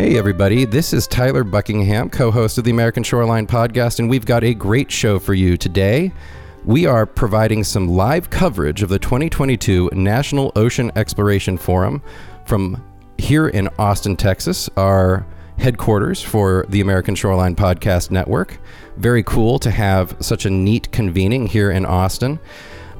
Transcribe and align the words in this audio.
Hey, 0.00 0.16
everybody, 0.16 0.64
this 0.64 0.94
is 0.94 1.06
Tyler 1.06 1.44
Buckingham, 1.44 2.08
co 2.08 2.30
host 2.30 2.56
of 2.56 2.64
the 2.64 2.70
American 2.70 3.02
Shoreline 3.02 3.46
Podcast, 3.46 3.98
and 3.98 4.08
we've 4.08 4.24
got 4.24 4.42
a 4.42 4.54
great 4.54 4.90
show 4.90 5.18
for 5.18 5.34
you 5.34 5.58
today. 5.58 6.10
We 6.64 6.86
are 6.86 7.04
providing 7.04 7.62
some 7.64 7.86
live 7.86 8.30
coverage 8.30 8.82
of 8.82 8.88
the 8.88 8.98
2022 8.98 9.90
National 9.92 10.52
Ocean 10.56 10.90
Exploration 10.96 11.58
Forum 11.58 12.02
from 12.46 12.82
here 13.18 13.48
in 13.48 13.68
Austin, 13.78 14.16
Texas, 14.16 14.70
our 14.78 15.26
headquarters 15.58 16.22
for 16.22 16.64
the 16.70 16.80
American 16.80 17.14
Shoreline 17.14 17.54
Podcast 17.54 18.10
Network. 18.10 18.58
Very 18.96 19.22
cool 19.22 19.58
to 19.58 19.70
have 19.70 20.16
such 20.20 20.46
a 20.46 20.50
neat 20.50 20.90
convening 20.92 21.46
here 21.46 21.72
in 21.72 21.84
Austin. 21.84 22.40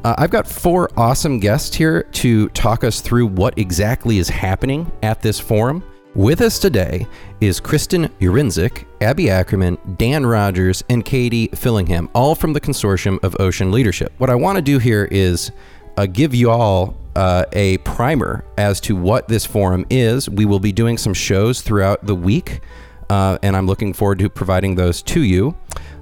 Uh, 0.04 0.16
I've 0.18 0.30
got 0.30 0.46
four 0.46 0.90
awesome 0.98 1.40
guests 1.40 1.74
here 1.74 2.02
to 2.02 2.50
talk 2.50 2.84
us 2.84 3.00
through 3.00 3.28
what 3.28 3.58
exactly 3.58 4.18
is 4.18 4.28
happening 4.28 4.92
at 5.02 5.22
this 5.22 5.40
forum. 5.40 5.82
With 6.16 6.40
us 6.40 6.58
today 6.58 7.06
is 7.40 7.60
Kristen 7.60 8.08
Yarincik, 8.18 8.84
Abby 9.00 9.30
Ackerman, 9.30 9.78
Dan 9.96 10.26
Rogers, 10.26 10.82
and 10.88 11.04
Katie 11.04 11.46
Fillingham, 11.48 12.10
all 12.16 12.34
from 12.34 12.52
the 12.52 12.60
Consortium 12.60 13.22
of 13.22 13.36
Ocean 13.38 13.70
Leadership. 13.70 14.12
What 14.18 14.28
I 14.28 14.34
want 14.34 14.56
to 14.56 14.62
do 14.62 14.80
here 14.80 15.06
is 15.12 15.52
uh, 15.96 16.06
give 16.06 16.34
you 16.34 16.50
all 16.50 16.96
uh, 17.14 17.44
a 17.52 17.78
primer 17.78 18.44
as 18.58 18.80
to 18.80 18.96
what 18.96 19.28
this 19.28 19.46
forum 19.46 19.86
is. 19.88 20.28
We 20.28 20.46
will 20.46 20.58
be 20.58 20.72
doing 20.72 20.98
some 20.98 21.14
shows 21.14 21.62
throughout 21.62 22.04
the 22.04 22.16
week, 22.16 22.60
uh, 23.08 23.38
and 23.44 23.56
I'm 23.56 23.68
looking 23.68 23.92
forward 23.92 24.18
to 24.18 24.28
providing 24.28 24.74
those 24.74 25.02
to 25.02 25.22
you. 25.22 25.56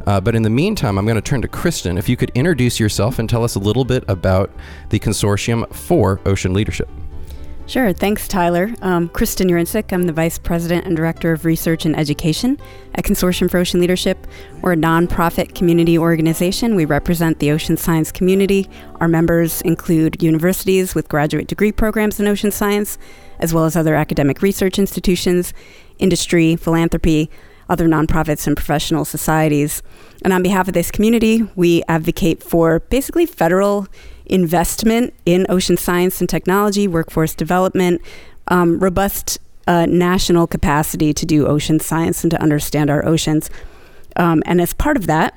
Uh, 0.06 0.18
but 0.22 0.34
in 0.34 0.40
the 0.40 0.48
meantime, 0.48 0.96
I'm 0.96 1.04
going 1.04 1.16
to 1.16 1.22
turn 1.22 1.42
to 1.42 1.48
Kristen. 1.48 1.98
If 1.98 2.08
you 2.08 2.16
could 2.16 2.30
introduce 2.30 2.80
yourself 2.80 3.18
and 3.18 3.28
tell 3.28 3.44
us 3.44 3.56
a 3.56 3.60
little 3.60 3.84
bit 3.84 4.04
about 4.08 4.50
the 4.88 4.98
Consortium 4.98 5.70
for 5.70 6.18
Ocean 6.24 6.54
Leadership. 6.54 6.88
Sure. 7.68 7.92
Thanks, 7.92 8.26
Tyler. 8.26 8.74
Um, 8.80 9.10
Kristen 9.10 9.50
Yarincik. 9.50 9.92
I'm 9.92 10.04
the 10.04 10.12
Vice 10.14 10.38
President 10.38 10.86
and 10.86 10.96
Director 10.96 11.32
of 11.32 11.44
Research 11.44 11.84
and 11.84 11.94
Education 11.94 12.58
at 12.94 13.04
Consortium 13.04 13.50
for 13.50 13.58
Ocean 13.58 13.78
Leadership. 13.78 14.26
We're 14.62 14.72
a 14.72 14.76
nonprofit 14.76 15.54
community 15.54 15.98
organization. 15.98 16.76
We 16.76 16.86
represent 16.86 17.40
the 17.40 17.50
ocean 17.50 17.76
science 17.76 18.10
community. 18.10 18.70
Our 19.00 19.06
members 19.08 19.60
include 19.60 20.22
universities 20.22 20.94
with 20.94 21.10
graduate 21.10 21.46
degree 21.46 21.70
programs 21.70 22.18
in 22.18 22.26
ocean 22.26 22.50
science, 22.50 22.96
as 23.38 23.52
well 23.52 23.66
as 23.66 23.76
other 23.76 23.94
academic 23.94 24.40
research 24.40 24.78
institutions, 24.78 25.52
industry, 25.98 26.56
philanthropy, 26.56 27.28
other 27.68 27.86
nonprofits, 27.86 28.46
and 28.46 28.56
professional 28.56 29.04
societies. 29.04 29.82
And 30.24 30.32
on 30.32 30.42
behalf 30.42 30.68
of 30.68 30.74
this 30.74 30.90
community, 30.90 31.42
we 31.54 31.82
advocate 31.86 32.42
for 32.42 32.80
basically 32.80 33.26
federal 33.26 33.88
investment 34.28 35.14
in 35.24 35.46
ocean 35.48 35.76
science 35.76 36.20
and 36.20 36.28
technology, 36.28 36.86
workforce 36.86 37.34
development, 37.34 38.02
um, 38.48 38.78
robust 38.78 39.38
uh, 39.66 39.86
national 39.86 40.46
capacity 40.46 41.12
to 41.12 41.26
do 41.26 41.46
ocean 41.46 41.78
science 41.78 42.24
and 42.24 42.30
to 42.30 42.40
understand 42.42 42.90
our 42.90 43.04
oceans. 43.06 43.50
Um, 44.16 44.42
and 44.46 44.60
as 44.60 44.72
part 44.72 44.96
of 44.96 45.06
that, 45.06 45.34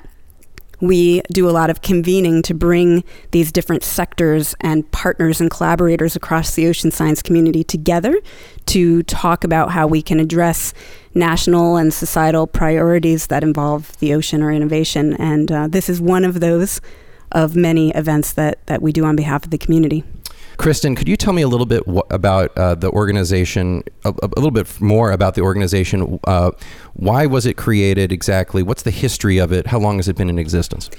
we 0.82 1.22
do 1.32 1.48
a 1.48 1.52
lot 1.52 1.70
of 1.70 1.80
convening 1.80 2.42
to 2.42 2.54
bring 2.54 3.04
these 3.30 3.52
different 3.52 3.84
sectors 3.84 4.56
and 4.60 4.90
partners 4.90 5.40
and 5.40 5.48
collaborators 5.48 6.16
across 6.16 6.56
the 6.56 6.66
ocean 6.66 6.90
science 6.90 7.22
community 7.22 7.62
together 7.62 8.20
to 8.66 9.04
talk 9.04 9.44
about 9.44 9.70
how 9.70 9.86
we 9.86 10.02
can 10.02 10.18
address 10.18 10.74
national 11.14 11.76
and 11.76 11.94
societal 11.94 12.48
priorities 12.48 13.28
that 13.28 13.44
involve 13.44 13.96
the 14.00 14.12
ocean 14.12 14.42
or 14.42 14.50
innovation. 14.50 15.14
And 15.14 15.52
uh, 15.52 15.68
this 15.68 15.88
is 15.88 16.00
one 16.00 16.24
of 16.24 16.40
those 16.40 16.80
of 17.32 17.56
many 17.56 17.90
events 17.90 18.32
that, 18.34 18.64
that 18.66 18.82
we 18.82 18.92
do 18.92 19.04
on 19.04 19.16
behalf 19.16 19.44
of 19.44 19.50
the 19.50 19.58
community. 19.58 20.04
Kristen, 20.58 20.94
could 20.94 21.08
you 21.08 21.16
tell 21.16 21.32
me 21.32 21.42
a 21.42 21.48
little 21.48 21.66
bit 21.66 21.82
wh- 21.88 22.06
about 22.10 22.56
uh, 22.56 22.74
the 22.74 22.90
organization, 22.90 23.82
a, 24.04 24.14
a, 24.22 24.28
little 24.36 24.50
bit 24.50 24.80
more 24.80 25.10
about 25.10 25.34
the 25.34 25.40
organization? 25.40 26.20
Uh, 26.24 26.50
why 26.94 27.26
was 27.26 27.46
it 27.46 27.56
created 27.56 28.12
exactly? 28.12 28.62
What's 28.62 28.82
the 28.82 28.90
history 28.90 29.38
of 29.38 29.50
it? 29.50 29.66
How 29.68 29.78
long 29.78 29.96
has 29.96 30.08
it 30.08 30.16
been 30.16 30.28
in 30.28 30.38
existence? 30.38 30.90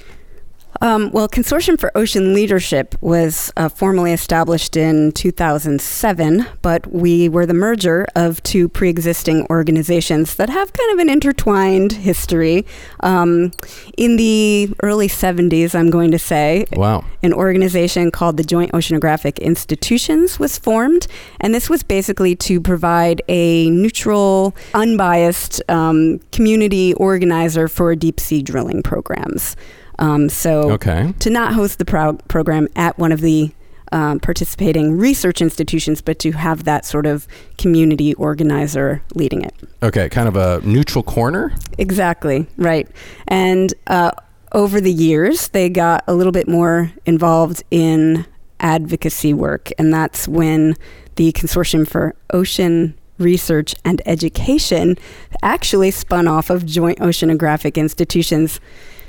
Um, 0.80 1.10
well, 1.12 1.28
Consortium 1.28 1.78
for 1.78 1.90
Ocean 1.96 2.34
Leadership 2.34 2.94
was 3.00 3.52
uh, 3.56 3.68
formally 3.68 4.12
established 4.12 4.76
in 4.76 5.12
2007, 5.12 6.46
but 6.62 6.86
we 6.92 7.28
were 7.28 7.46
the 7.46 7.54
merger 7.54 8.06
of 8.14 8.42
two 8.42 8.68
pre 8.68 8.88
existing 8.88 9.46
organizations 9.50 10.34
that 10.36 10.50
have 10.50 10.72
kind 10.72 10.92
of 10.92 10.98
an 10.98 11.08
intertwined 11.08 11.92
history. 11.92 12.66
Um, 13.00 13.52
in 13.96 14.16
the 14.16 14.74
early 14.82 15.08
70s, 15.08 15.74
I'm 15.74 15.90
going 15.90 16.10
to 16.10 16.18
say, 16.18 16.66
wow. 16.72 17.04
an 17.22 17.32
organization 17.32 18.10
called 18.10 18.36
the 18.36 18.44
Joint 18.44 18.72
Oceanographic 18.72 19.38
Institutions 19.40 20.38
was 20.38 20.58
formed, 20.58 21.06
and 21.40 21.54
this 21.54 21.70
was 21.70 21.82
basically 21.82 22.34
to 22.36 22.60
provide 22.60 23.22
a 23.28 23.70
neutral, 23.70 24.54
unbiased 24.74 25.62
um, 25.68 26.20
community 26.32 26.94
organizer 26.94 27.68
for 27.68 27.94
deep 27.94 28.18
sea 28.18 28.42
drilling 28.42 28.82
programs. 28.82 29.56
Um, 29.98 30.28
so 30.28 30.72
okay. 30.72 31.14
to 31.20 31.30
not 31.30 31.54
host 31.54 31.78
the 31.78 31.84
pro- 31.84 32.14
program 32.28 32.68
at 32.76 32.98
one 32.98 33.12
of 33.12 33.20
the 33.20 33.52
um, 33.92 34.18
participating 34.18 34.98
research 34.98 35.40
institutions, 35.40 36.02
but 36.02 36.18
to 36.18 36.32
have 36.32 36.64
that 36.64 36.84
sort 36.84 37.06
of 37.06 37.28
community 37.58 38.12
organizer 38.14 39.02
leading 39.14 39.42
it. 39.42 39.54
Okay, 39.82 40.08
kind 40.08 40.26
of 40.26 40.34
a 40.34 40.60
neutral 40.66 41.04
corner? 41.04 41.54
Exactly, 41.78 42.46
right. 42.56 42.88
And 43.28 43.72
uh, 43.86 44.10
over 44.52 44.80
the 44.80 44.92
years, 44.92 45.48
they 45.48 45.68
got 45.68 46.02
a 46.08 46.14
little 46.14 46.32
bit 46.32 46.48
more 46.48 46.90
involved 47.06 47.62
in 47.70 48.26
advocacy 48.58 49.32
work, 49.32 49.70
and 49.78 49.94
that's 49.94 50.26
when 50.26 50.74
the 51.14 51.30
Consortium 51.32 51.86
for 51.88 52.16
Ocean 52.30 52.98
Research 53.18 53.76
and 53.84 54.02
Education 54.06 54.96
actually 55.42 55.92
spun 55.92 56.26
off 56.26 56.50
of 56.50 56.66
Joint 56.66 56.98
Oceanographic 56.98 57.76
Institutions 57.76 58.58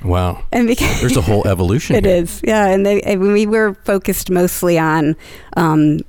Wow. 0.04 0.44
And 0.52 0.68
because 0.68 1.02
there's 1.02 1.18
a 1.18 1.22
whole 1.22 1.48
evolution. 1.48 1.96
It 1.96 2.06
here. 2.06 2.16
is, 2.16 2.42
yeah. 2.44 2.68
And, 2.68 2.86
they, 2.86 3.02
and 3.02 3.22
we 3.22 3.46
were 3.46 3.74
focused 3.86 4.30
mostly 4.30 4.78
on 4.78 5.16
um, 5.56 6.00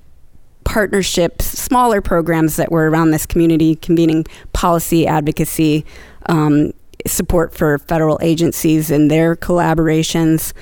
partnerships, 0.64 1.44
smaller 1.46 2.00
programs 2.00 2.56
that 2.56 2.72
were 2.72 2.90
around 2.90 3.12
this 3.12 3.24
community, 3.24 3.76
convening 3.76 4.26
policy 4.52 5.06
advocacy, 5.06 5.86
um, 6.28 6.72
support 7.06 7.54
for 7.54 7.78
federal 7.78 8.18
agencies 8.20 8.90
and 8.90 9.10
their 9.10 9.36
collaborations. 9.36 10.52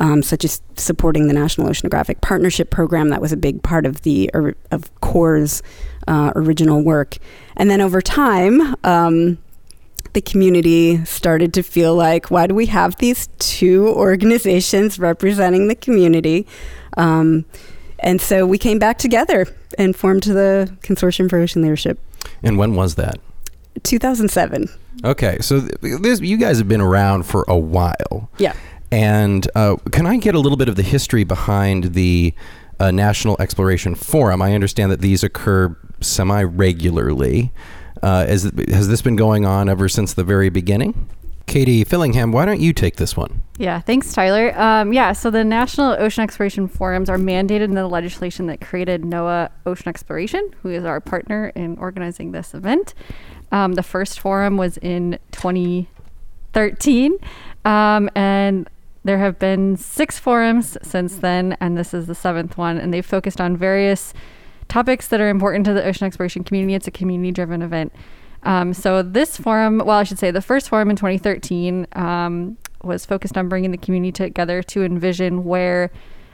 Um, 0.00 0.24
such 0.24 0.44
as 0.44 0.60
supporting 0.76 1.28
the 1.28 1.32
National 1.32 1.68
Oceanographic 1.68 2.20
Partnership 2.20 2.68
Program, 2.68 3.10
that 3.10 3.20
was 3.20 3.30
a 3.30 3.36
big 3.36 3.62
part 3.62 3.86
of 3.86 4.02
the 4.02 4.28
of 4.72 4.90
CORE's 5.00 5.62
uh, 6.08 6.32
original 6.34 6.82
work, 6.82 7.16
and 7.56 7.70
then 7.70 7.80
over 7.80 8.02
time, 8.02 8.74
um, 8.82 9.38
the 10.12 10.20
community 10.20 11.04
started 11.04 11.52
to 11.54 11.62
feel 11.62 11.94
like, 11.94 12.30
why 12.30 12.46
do 12.46 12.54
we 12.54 12.66
have 12.66 12.96
these 12.96 13.28
two 13.38 13.88
organizations 13.88 14.98
representing 14.98 15.68
the 15.68 15.74
community? 15.74 16.46
Um, 16.96 17.44
and 17.98 18.20
so 18.20 18.46
we 18.46 18.58
came 18.58 18.78
back 18.78 18.98
together 18.98 19.46
and 19.78 19.96
formed 19.96 20.24
the 20.24 20.76
Consortium 20.82 21.28
for 21.28 21.38
Ocean 21.38 21.62
Leadership. 21.62 21.98
And 22.42 22.58
when 22.58 22.74
was 22.74 22.94
that? 22.96 23.18
2007. 23.82 24.68
Okay, 25.04 25.38
so 25.40 25.60
this, 25.60 26.20
you 26.20 26.36
guys 26.36 26.58
have 26.58 26.68
been 26.68 26.80
around 26.80 27.24
for 27.24 27.44
a 27.48 27.58
while. 27.58 28.30
Yeah. 28.38 28.54
And 28.92 29.48
uh, 29.54 29.76
can 29.90 30.06
I 30.06 30.16
get 30.18 30.34
a 30.34 30.38
little 30.38 30.56
bit 30.56 30.68
of 30.68 30.76
the 30.76 30.82
history 30.82 31.24
behind 31.24 31.94
the 31.94 32.32
uh, 32.78 32.90
National 32.90 33.36
Exploration 33.40 33.94
Forum? 33.94 34.40
I 34.40 34.54
understand 34.54 34.92
that 34.92 35.00
these 35.00 35.24
occur 35.24 35.76
semi 36.00 36.42
regularly. 36.42 37.52
Uh, 38.02 38.26
is, 38.28 38.50
has 38.68 38.88
this 38.88 39.02
been 39.02 39.16
going 39.16 39.44
on 39.44 39.68
ever 39.68 39.88
since 39.88 40.14
the 40.14 40.24
very 40.24 40.48
beginning? 40.48 41.08
Katie 41.46 41.84
Fillingham, 41.84 42.32
why 42.32 42.44
don't 42.44 42.60
you 42.60 42.72
take 42.72 42.96
this 42.96 43.16
one? 43.16 43.42
Yeah, 43.58 43.80
thanks, 43.80 44.12
Tyler. 44.12 44.58
Um, 44.58 44.92
yeah, 44.92 45.12
so 45.12 45.30
the 45.30 45.44
National 45.44 45.92
Ocean 45.92 46.24
Exploration 46.24 46.68
Forums 46.68 47.08
are 47.08 47.18
mandated 47.18 47.64
in 47.64 47.74
the 47.74 47.86
legislation 47.86 48.46
that 48.46 48.60
created 48.60 49.02
NOAA 49.02 49.50
Ocean 49.66 49.88
Exploration, 49.88 50.54
who 50.62 50.70
is 50.70 50.84
our 50.84 51.00
partner 51.00 51.52
in 51.54 51.76
organizing 51.78 52.32
this 52.32 52.54
event. 52.54 52.94
Um, 53.52 53.74
the 53.74 53.82
first 53.82 54.18
forum 54.18 54.56
was 54.56 54.78
in 54.78 55.18
2013, 55.32 57.18
um, 57.64 58.10
and 58.14 58.68
there 59.04 59.18
have 59.18 59.38
been 59.38 59.76
six 59.76 60.18
forums 60.18 60.78
since 60.82 61.16
then, 61.16 61.56
and 61.60 61.76
this 61.76 61.92
is 61.92 62.06
the 62.06 62.14
seventh 62.14 62.56
one, 62.56 62.78
and 62.78 62.92
they've 62.92 63.04
focused 63.04 63.40
on 63.40 63.56
various 63.56 64.14
topics 64.68 65.08
that 65.08 65.20
are 65.20 65.28
important 65.28 65.64
to 65.66 65.72
the 65.72 65.84
ocean 65.84 66.06
exploration 66.06 66.44
community. 66.44 66.74
It's 66.74 66.86
a 66.86 66.90
community 66.90 67.32
driven 67.32 67.62
event. 67.62 67.92
Um, 68.42 68.74
so 68.74 69.02
this 69.02 69.36
forum, 69.36 69.78
well, 69.78 69.98
I 69.98 70.04
should 70.04 70.18
say 70.18 70.30
the 70.30 70.42
first 70.42 70.68
forum 70.68 70.90
in 70.90 70.96
2013 70.96 71.86
um, 71.92 72.58
was 72.82 73.06
focused 73.06 73.36
on 73.38 73.48
bringing 73.48 73.70
the 73.70 73.78
community 73.78 74.12
together 74.12 74.62
to 74.62 74.84
envision 74.84 75.44
where 75.44 75.90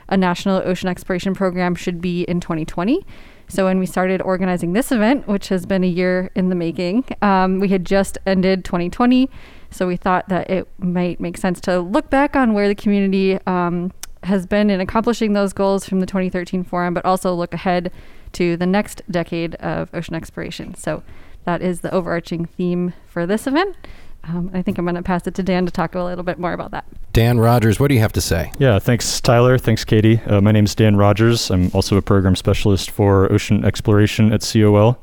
a 0.09 0.17
national 0.17 0.61
ocean 0.65 0.89
exploration 0.89 1.33
program 1.33 1.73
should 1.73 2.01
be 2.01 2.23
in 2.23 2.41
2020. 2.41 3.05
So 3.47 3.65
when 3.65 3.79
we 3.79 3.85
started 3.85 4.21
organizing 4.21 4.73
this 4.73 4.91
event, 4.91 5.27
which 5.27 5.49
has 5.49 5.65
been 5.65 5.83
a 5.83 5.87
year 5.87 6.29
in 6.35 6.49
the 6.49 6.55
making, 6.55 7.05
um, 7.21 7.59
we 7.59 7.69
had 7.69 7.85
just 7.85 8.17
ended 8.25 8.63
2020. 8.63 9.29
So 9.71 9.87
we 9.87 9.95
thought 9.95 10.29
that 10.29 10.49
it 10.49 10.67
might 10.77 11.19
make 11.19 11.37
sense 11.37 11.59
to 11.61 11.79
look 11.79 12.09
back 12.09 12.35
on 12.35 12.53
where 12.53 12.67
the 12.67 12.75
community 12.75 13.39
um, 13.47 13.91
has 14.23 14.45
been 14.45 14.69
in 14.69 14.79
accomplishing 14.79 15.33
those 15.33 15.53
goals 15.53 15.85
from 15.85 15.99
the 15.99 16.05
2013 16.05 16.63
forum, 16.63 16.93
but 16.93 17.05
also 17.05 17.33
look 17.33 17.53
ahead 17.53 17.91
to 18.33 18.57
the 18.57 18.65
next 18.65 19.01
decade 19.09 19.55
of 19.55 19.89
ocean 19.93 20.15
exploration. 20.15 20.75
So 20.75 21.03
that 21.45 21.61
is 21.61 21.81
the 21.81 21.91
overarching 21.91 22.45
theme 22.45 22.93
for 23.07 23.25
this 23.25 23.47
event. 23.47 23.75
Um, 24.23 24.51
I 24.53 24.61
think 24.61 24.77
I'm 24.77 24.85
going 24.85 24.95
to 24.95 25.01
pass 25.01 25.25
it 25.25 25.33
to 25.35 25.43
Dan 25.43 25.65
to 25.65 25.71
talk 25.71 25.95
a 25.95 26.03
little 26.03 26.23
bit 26.23 26.37
more 26.37 26.53
about 26.53 26.71
that. 26.71 26.85
Dan 27.11 27.39
Rogers, 27.39 27.79
what 27.79 27.87
do 27.87 27.95
you 27.95 28.01
have 28.01 28.13
to 28.13 28.21
say? 28.21 28.51
Yeah, 28.59 28.77
thanks, 28.77 29.19
Tyler. 29.19 29.57
Thanks, 29.57 29.83
Katie. 29.83 30.21
Uh, 30.27 30.41
my 30.41 30.51
name 30.51 30.65
is 30.65 30.75
Dan 30.75 30.95
Rogers. 30.95 31.49
I'm 31.49 31.71
also 31.73 31.97
a 31.97 32.01
program 32.01 32.35
specialist 32.35 32.91
for 32.91 33.31
ocean 33.31 33.65
exploration 33.65 34.31
at 34.31 34.41
COL. 34.41 34.99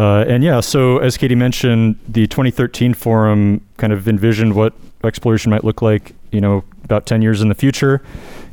Uh, 0.00 0.24
and 0.26 0.42
yeah, 0.42 0.60
so 0.60 0.96
as 0.96 1.18
Katie 1.18 1.34
mentioned, 1.34 1.98
the 2.08 2.26
2013 2.26 2.94
forum 2.94 3.60
kind 3.76 3.92
of 3.92 4.08
envisioned 4.08 4.54
what 4.54 4.72
exploration 5.04 5.50
might 5.50 5.62
look 5.62 5.82
like, 5.82 6.14
you 6.32 6.40
know, 6.40 6.64
about 6.84 7.04
10 7.04 7.20
years 7.20 7.42
in 7.42 7.50
the 7.50 7.54
future. 7.54 8.00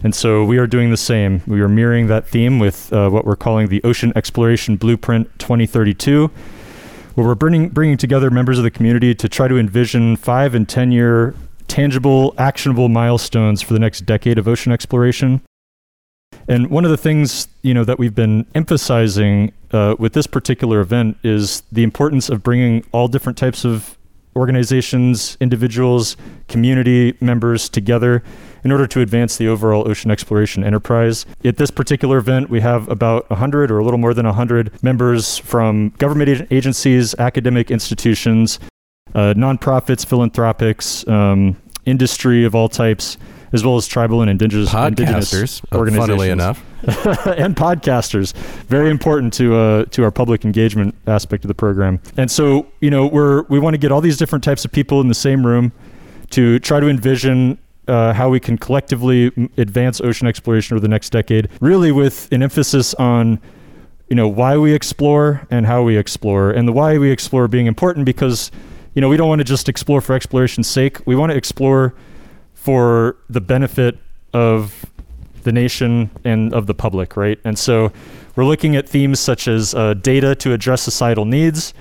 And 0.03 0.13
so 0.13 0.44
we 0.44 0.57
are 0.57 0.67
doing 0.67 0.91
the 0.91 0.97
same. 0.97 1.41
We 1.47 1.61
are 1.61 1.69
mirroring 1.69 2.07
that 2.07 2.27
theme 2.27 2.59
with 2.59 2.91
uh, 2.91 3.09
what 3.09 3.23
we're 3.23 3.38
calling 3.38 3.69
the 3.69 3.81
Ocean 3.85 4.11
Exploration 4.13 4.75
Blueprint 4.75 5.39
2032 5.39 6.29
where 7.15 7.25
we're 7.25 7.33
bringing, 7.33 7.69
bringing 7.69 7.95
together 7.95 8.29
members 8.29 8.57
of 8.57 8.65
the 8.65 8.69
community 8.69 9.15
to 9.15 9.29
try 9.29 9.47
to 9.47 9.57
envision 9.57 10.17
five 10.17 10.53
and 10.53 10.67
10 10.67 10.91
year 10.91 11.33
tangible, 11.69 12.35
actionable 12.38 12.89
milestones 12.89 13.61
for 13.61 13.71
the 13.71 13.79
next 13.79 14.01
decade 14.01 14.38
of 14.38 14.49
ocean 14.49 14.73
exploration. 14.73 15.41
And 16.49 16.69
one 16.69 16.83
of 16.83 16.91
the 16.91 16.97
things 16.97 17.47
you 17.61 17.73
know 17.73 17.85
that 17.85 17.99
we've 17.99 18.13
been 18.13 18.45
emphasizing 18.53 19.53
uh, 19.71 19.95
with 19.99 20.13
this 20.13 20.27
particular 20.27 20.79
event 20.79 21.17
is 21.23 21.63
the 21.71 21.83
importance 21.83 22.29
of 22.29 22.43
bringing 22.43 22.85
all 22.91 23.07
different 23.07 23.37
types 23.37 23.65
of 23.65 23.97
organizations, 24.37 25.35
individuals, 25.41 26.15
community 26.47 27.17
members 27.19 27.67
together 27.67 28.23
in 28.63 28.71
order 28.71 28.85
to 28.87 29.01
advance 29.01 29.37
the 29.37 29.47
overall 29.47 29.89
ocean 29.89 30.11
exploration 30.11 30.63
enterprise. 30.63 31.25
At 31.43 31.57
this 31.57 31.71
particular 31.71 32.17
event, 32.17 32.49
we 32.49 32.61
have 32.61 32.87
about 32.87 33.29
100 33.29 33.71
or 33.71 33.79
a 33.79 33.83
little 33.83 33.97
more 33.97 34.13
than 34.13 34.25
100 34.25 34.83
members 34.83 35.37
from 35.39 35.89
government 35.97 36.47
agencies, 36.51 37.15
academic 37.15 37.71
institutions, 37.71 38.59
uh, 39.15 39.33
nonprofits, 39.35 40.05
philanthropics, 40.05 41.07
um, 41.07 41.57
industry 41.85 42.45
of 42.45 42.53
all 42.53 42.69
types, 42.69 43.17
as 43.53 43.63
well 43.65 43.77
as 43.77 43.87
tribal 43.87 44.21
and 44.21 44.29
indigenous, 44.29 44.69
podcasters, 44.69 44.87
indigenous 44.87 45.61
organizations. 45.73 46.07
funnily 46.07 46.29
enough, 46.29 46.63
and 46.83 47.56
podcasters. 47.56 48.33
Very 48.68 48.89
important 48.89 49.33
to 49.33 49.56
uh, 49.56 49.85
to 49.85 50.03
our 50.03 50.12
public 50.12 50.45
engagement 50.45 50.94
aspect 51.07 51.44
of 51.44 51.47
the 51.47 51.56
program. 51.56 52.00
And 52.18 52.29
so, 52.29 52.68
you 52.81 52.91
know, 52.91 53.07
we're 53.07 53.44
we 53.44 53.59
want 53.59 53.74
to 53.74 53.77
get 53.79 53.91
all 53.91 54.01
these 54.01 54.18
different 54.18 54.44
types 54.44 54.63
of 54.63 54.71
people 54.71 55.01
in 55.01 55.07
the 55.07 55.15
same 55.15 55.45
room 55.45 55.71
to 56.31 56.59
try 56.59 56.79
to 56.79 56.88
envision 56.88 57.57
uh, 57.88 58.13
how 58.13 58.29
we 58.29 58.39
can 58.39 58.57
collectively 58.57 59.31
advance 59.57 60.01
ocean 60.01 60.27
exploration 60.27 60.75
over 60.75 60.81
the 60.81 60.88
next 60.88 61.09
decade, 61.09 61.50
really 61.62 61.91
with 61.91 62.31
an 62.31 62.44
emphasis 62.44 62.94
on 62.95 63.39
you 64.09 64.15
know 64.15 64.27
why 64.27 64.57
we 64.57 64.73
explore 64.73 65.47
and 65.50 65.65
how 65.65 65.81
we 65.83 65.97
explore 65.97 66.51
and 66.51 66.68
the 66.68 66.71
why 66.71 66.97
we 66.97 67.12
explore 67.12 67.47
being 67.47 67.65
important 67.65 68.06
because 68.06 68.51
you 68.94 69.01
know 69.01 69.09
we 69.09 69.18
don't 69.18 69.27
want 69.27 69.39
to 69.39 69.45
just 69.45 69.68
explore 69.68 70.00
for 70.00 70.15
exploration's 70.15 70.68
sake 70.68 71.06
we 71.06 71.15
want 71.15 71.30
to 71.31 71.38
explore 71.38 71.94
for 72.53 73.18
the 73.30 73.41
benefit 73.41 73.97
of 74.33 74.85
the 75.47 75.51
nation 75.51 76.11
and 76.23 76.53
of 76.53 76.67
the 76.67 76.73
public 76.73 77.17
right 77.17 77.39
and 77.44 77.57
so 77.57 77.91
we're 78.35 78.45
looking 78.45 78.75
at 78.75 78.88
themes 78.88 79.19
such 79.19 79.47
as 79.47 79.73
uh, 79.73 79.94
data 79.95 80.35
to 80.35 80.53
address 80.53 80.81
societal 80.81 81.25
needs 81.25 81.73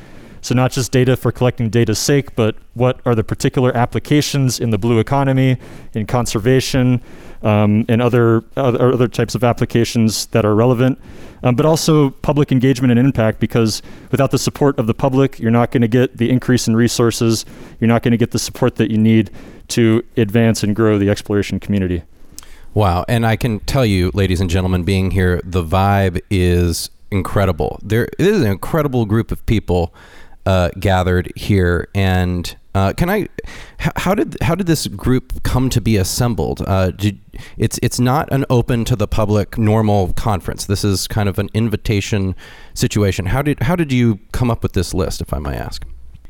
so 0.47 0.55
not 0.55 0.71
just 0.71 0.93
data 0.93 1.17
for 1.17 1.33
collecting 1.33 1.71
data's 1.71 1.99
sake, 1.99 2.37
but 2.37 2.55
what 2.75 3.01
are 3.05 3.17
the 3.17 3.25
particular 3.25 3.77
applications 3.77 4.61
in 4.61 4.71
the 4.71 4.79
blue 4.79 5.01
economy, 5.01 5.59
in 5.93 6.07
conservation, 6.07 7.03
um, 7.43 7.85
and 7.89 8.01
other, 8.01 8.45
other, 8.57 8.93
other 8.93 9.09
types 9.09 9.35
of 9.35 9.43
applications 9.43 10.27
that 10.27 10.45
are 10.45 10.55
relevant. 10.55 11.01
Um, 11.43 11.57
but 11.57 11.67
also 11.67 12.11
public 12.11 12.53
engagement 12.53 12.93
and 12.93 13.01
impact, 13.01 13.41
because 13.41 13.83
without 14.13 14.31
the 14.31 14.39
support 14.39 14.79
of 14.79 14.87
the 14.87 14.95
public, 14.95 15.41
you're 15.41 15.51
not 15.51 15.73
going 15.73 15.83
to 15.83 15.89
get 15.89 16.17
the 16.17 16.31
increase 16.31 16.69
in 16.69 16.77
resources. 16.77 17.45
You're 17.81 17.89
not 17.89 18.05
going 18.05 18.13
to 18.13 18.17
get 18.17 18.31
the 18.31 18.39
support 18.39 18.77
that 18.77 18.89
you 18.89 18.99
need 18.99 19.33
to 19.69 20.05
advance 20.17 20.63
and 20.63 20.77
grow 20.77 20.97
the 20.97 21.11
exploration 21.11 21.59
community. 21.59 22.05
Wow. 22.77 23.07
And 23.09 23.25
I 23.25 23.37
can 23.37 23.61
tell 23.61 23.87
you, 23.87 24.11
ladies 24.13 24.43
and 24.43 24.51
gentlemen, 24.51 24.83
being 24.83 25.11
here, 25.11 25.41
the 25.43 25.63
vibe 25.63 26.21
is 26.29 26.91
incredible. 27.11 27.81
There 27.83 28.07
is 28.19 28.43
an 28.43 28.47
incredible 28.47 29.07
group 29.07 29.33
of 29.33 29.45
people 29.47 29.95
uh, 30.45 30.69
gathered 30.79 31.33
here. 31.37 31.89
And 31.95 32.55
uh, 32.75 32.93
can 32.93 33.09
I? 33.09 33.29
How 33.79 34.15
did 34.15 34.37
how 34.43 34.55
did 34.55 34.67
this 34.67 34.89
group 34.89 35.43
come 35.43 35.71
to 35.71 35.81
be 35.81 35.97
assembled? 35.97 36.61
Uh, 36.67 36.91
did, 36.91 37.19
it's 37.57 37.81
it's 37.83 37.99
not 37.99 38.31
an 38.31 38.45
open 38.51 38.85
to 38.85 38.95
the 38.95 39.09
public 39.09 39.57
normal 39.57 40.13
conference. 40.13 40.67
This 40.67 40.85
is 40.85 41.09
kind 41.09 41.31
of 41.31 41.39
an 41.39 41.49
invitation 41.55 42.37
situation. 42.75 43.25
How 43.25 43.41
did 43.41 43.63
how 43.63 43.77
did 43.77 43.91
you 43.91 44.21
come 44.33 44.51
up 44.51 44.63
with 44.63 44.75
this 44.75 44.93
list, 44.93 45.23
if 45.23 45.33
I 45.33 45.39
may 45.39 45.57
ask? 45.57 45.87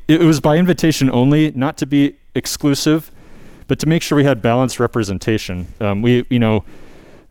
It 0.07 0.21
was 0.21 0.39
by 0.39 0.59
invitation 0.59 1.11
only, 1.11 1.51
not 1.57 1.77
to 1.79 1.87
be 1.87 2.17
exclusive, 2.37 3.11
but 3.69 3.79
to 3.81 3.87
make 3.87 4.03
sure 4.03 4.17
we 4.17 4.25
had 4.25 4.41
balanced 4.43 4.79
representation. 4.81 5.67
Um, 5.81 6.03
we 6.03 6.25
you 6.31 6.39
know, 6.39 6.65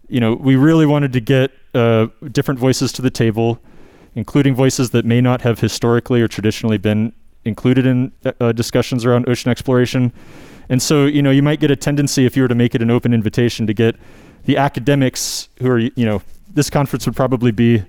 you 0.08 0.20
know, 0.20 0.34
we 0.34 0.56
really 0.56 0.86
wanted 0.86 1.14
to 1.14 1.20
get 1.20 1.52
uh, 1.74 2.08
different 2.32 2.60
voices 2.60 2.92
to 2.94 3.02
the 3.02 3.10
table 3.10 3.60
including 4.16 4.56
voices 4.56 4.90
that 4.92 5.06
may 5.06 5.22
not 5.22 5.42
have 5.42 5.60
historically 5.60 6.22
or 6.22 6.28
traditionally 6.28 6.78
been 6.78 7.14
included 7.44 7.86
in 7.86 8.12
uh, 8.40 8.52
discussions 8.54 9.06
around 9.06 9.30
ocean 9.30 9.52
exploration. 9.52 10.12
And 10.70 10.82
so, 10.82 11.06
you 11.06 11.22
know, 11.22 11.30
you 11.30 11.44
might 11.44 11.60
get 11.60 11.70
a 11.70 11.76
tendency 11.76 12.26
if 12.26 12.36
you 12.36 12.42
were 12.42 12.48
to 12.48 12.56
make 12.56 12.74
it 12.74 12.81
an 12.81 12.90
open 12.90 13.14
invitation 13.14 13.68
to 13.68 13.74
get 13.74 13.96
the 14.46 14.58
academics 14.58 15.50
who 15.60 15.70
are, 15.70 15.78
you 15.78 16.06
know, 16.06 16.22
this 16.52 16.70
conference 16.70 17.06
would 17.06 17.16
probably 17.16 17.52
be 17.52 17.84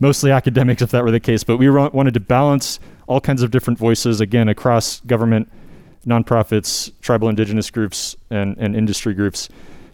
mostly 0.00 0.30
academics 0.30 0.82
if 0.82 0.90
that 0.90 1.04
were 1.04 1.10
the 1.10 1.20
case, 1.20 1.44
but 1.44 1.58
we 1.58 1.70
wanted 1.70 2.14
to 2.14 2.20
balance 2.20 2.80
all 3.06 3.20
kinds 3.20 3.42
of 3.42 3.50
different 3.50 3.78
voices 3.78 4.20
again 4.20 4.48
across 4.48 5.00
government, 5.00 5.50
nonprofits, 6.06 6.92
tribal 7.00 7.28
indigenous 7.28 7.70
groups, 7.70 8.16
and, 8.30 8.56
and 8.58 8.76
industry 8.76 9.14
groups 9.14 9.48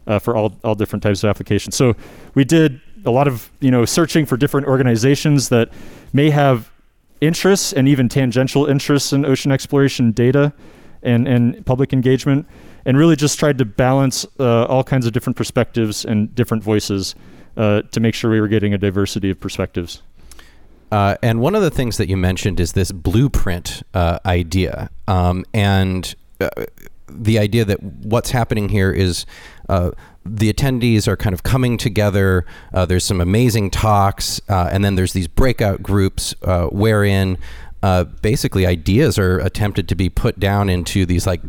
uh, 0.07 0.19
for 0.19 0.37
all, 0.37 0.55
all 0.65 0.75
different 0.75 1.03
types 1.03 1.23
of 1.25 1.31
applications. 1.31 1.77
So 1.77 1.95
we 2.35 2.45
did 2.45 2.81
a 3.05 3.11
lot 3.11 3.27
of 3.27 3.51
you 3.61 3.71
know 3.71 3.85
searching 3.85 4.27
for 4.27 4.37
different 4.37 4.67
organizations 4.67 5.49
that 5.49 5.71
may 6.13 6.31
have 6.31 6.71
interests 7.21 7.73
and 7.73 7.89
even 7.89 8.09
tangential 8.09 8.67
interests 8.67 9.13
in 9.13 9.25
ocean 9.25 9.53
exploration 9.53 10.11
data 10.13 10.53
and, 11.03 11.27
and 11.27 11.65
public 11.67 11.93
engagement, 11.93 12.47
and 12.85 12.97
really 12.97 13.17
just 13.17 13.39
tried 13.39 13.59
to 13.59 13.65
balance 13.65 14.27
uh, 14.39 14.65
all 14.67 14.85
kinds 14.85 15.07
of 15.07 15.13
different 15.13 15.37
perspectives 15.37 16.05
and 16.05 16.35
different 16.35 16.63
voices 16.63 17.15
uh, 17.57 17.83
to 17.91 18.01
make 18.01 18.15
sure 18.15 18.31
we 18.31 18.41
were 18.41 18.49
getting 18.49 18.75
a 18.75 18.79
diversity 18.79 19.31
of 19.31 19.39
perspectives. 19.39 20.03
Uh, 20.93 21.17
and 21.23 21.41
one 21.41 21.55
of 21.55 21.63
the 21.63 21.71
things 21.71 21.97
that 21.97 22.07
you 22.07 22.19
mentioned 22.19 22.61
is 22.61 22.73
this 22.75 22.93
blueprint 22.93 23.83
uh, 23.95 24.19
idea, 24.27 24.91
um, 25.09 25.43
and 25.55 26.15
uh, 26.39 26.51
the 27.09 27.39
idea 27.39 27.65
that 27.65 27.83
what's 27.83 28.31
happening 28.31 28.69
here 28.69 28.93
is 28.93 29.25
uh, 29.71 29.91
the 30.27 30.53
attendees 30.53 31.09
are 31.09 31.17
kind 31.17 31.33
of 31.33 31.43
coming 31.43 31.79
together. 31.79 32.45
Uh, 32.75 32.85
there's 32.85 33.07
some 33.07 33.23
amazing 33.23 33.71
talks, 33.71 34.39
uh, 34.51 34.69
and 34.71 34.85
then 34.85 34.95
there's 34.95 35.15
these 35.15 35.29
breakout 35.29 35.83
groups 35.83 36.35
wherein 36.71 37.39
basically 38.21 38.67
ideas 38.67 39.19
are 39.19 39.39
attempted 39.39 39.89
to 39.89 39.95
be 39.95 40.11
put 40.11 40.39
down 40.39 40.69
into 40.69 41.07
these 41.07 41.27
like 41.27 41.41